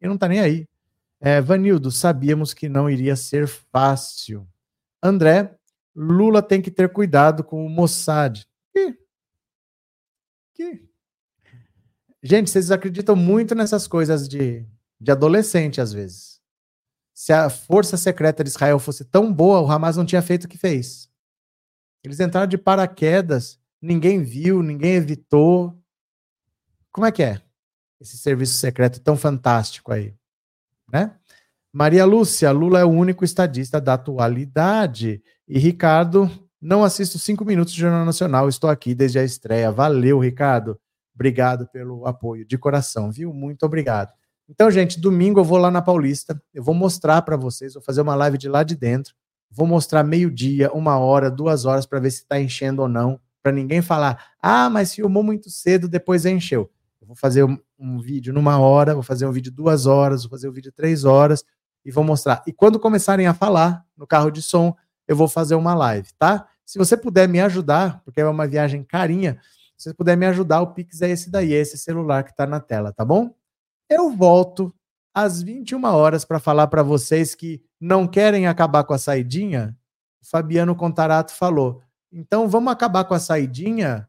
[0.00, 0.64] Ele não está nem aí.
[1.20, 4.46] É, Vanildo, sabíamos que não iria ser fácil.
[5.02, 5.52] André,
[5.92, 8.46] Lula tem que ter cuidado com o Mossad.
[8.72, 8.96] Que?
[10.54, 10.88] Que?
[12.22, 14.66] Gente, vocês acreditam muito nessas coisas de,
[15.00, 16.40] de adolescente, às vezes.
[17.14, 20.48] Se a força secreta de Israel fosse tão boa, o Hamas não tinha feito o
[20.48, 21.08] que fez.
[22.04, 25.76] Eles entraram de paraquedas, ninguém viu, ninguém evitou.
[26.92, 27.40] Como é que é?
[28.00, 30.14] Esse serviço secreto tão fantástico aí,
[30.90, 31.16] né?
[31.72, 35.22] Maria Lúcia, Lula é o único estadista da atualidade.
[35.46, 39.70] E Ricardo, não assisto cinco minutos de Jornal Nacional, estou aqui desde a estreia.
[39.70, 40.80] Valeu, Ricardo.
[41.18, 43.34] Obrigado pelo apoio, de coração, viu?
[43.34, 44.12] Muito obrigado.
[44.48, 48.02] Então, gente, domingo eu vou lá na Paulista, eu vou mostrar para vocês, vou fazer
[48.02, 49.16] uma live de lá de dentro,
[49.50, 53.50] vou mostrar meio-dia, uma hora, duas horas para ver se está enchendo ou não, para
[53.50, 56.70] ninguém falar, ah, mas filmou muito cedo, depois encheu.
[57.00, 60.30] Eu vou fazer um, um, vídeo numa hora, vou fazer um vídeo duas horas, vou
[60.30, 61.44] fazer um vídeo três horas
[61.84, 62.44] e vou mostrar.
[62.46, 64.72] E quando começarem a falar no carro de som,
[65.08, 66.46] eu vou fazer uma live, tá?
[66.64, 69.40] Se você puder me ajudar, porque é uma viagem carinha,
[69.78, 72.46] se você puder me ajudar, o Pix é esse daí, é esse celular que está
[72.46, 73.32] na tela, tá bom?
[73.88, 74.74] Eu volto
[75.14, 79.76] às 21 horas para falar para vocês que não querem acabar com a saidinha.
[80.20, 81.80] Fabiano Contarato falou.
[82.12, 84.08] Então vamos acabar com a saidinha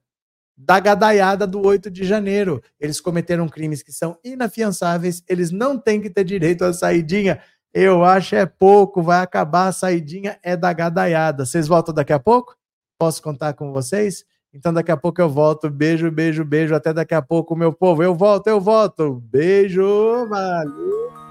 [0.58, 2.62] da gadaiada do 8 de janeiro.
[2.80, 7.42] Eles cometeram crimes que são inafiançáveis, eles não têm que ter direito à saidinha.
[7.72, 11.46] Eu acho é pouco, vai acabar a saidinha é da gadaiada.
[11.46, 12.58] Vocês voltam daqui a pouco?
[13.00, 14.26] Posso contar com vocês?
[14.54, 15.70] Então daqui a pouco eu volto.
[15.70, 16.76] Beijo, beijo, beijo.
[16.76, 18.04] Até daqui a pouco, meu povo.
[18.04, 19.22] Eu volto, eu volto.
[19.32, 21.29] Beijo, valeu.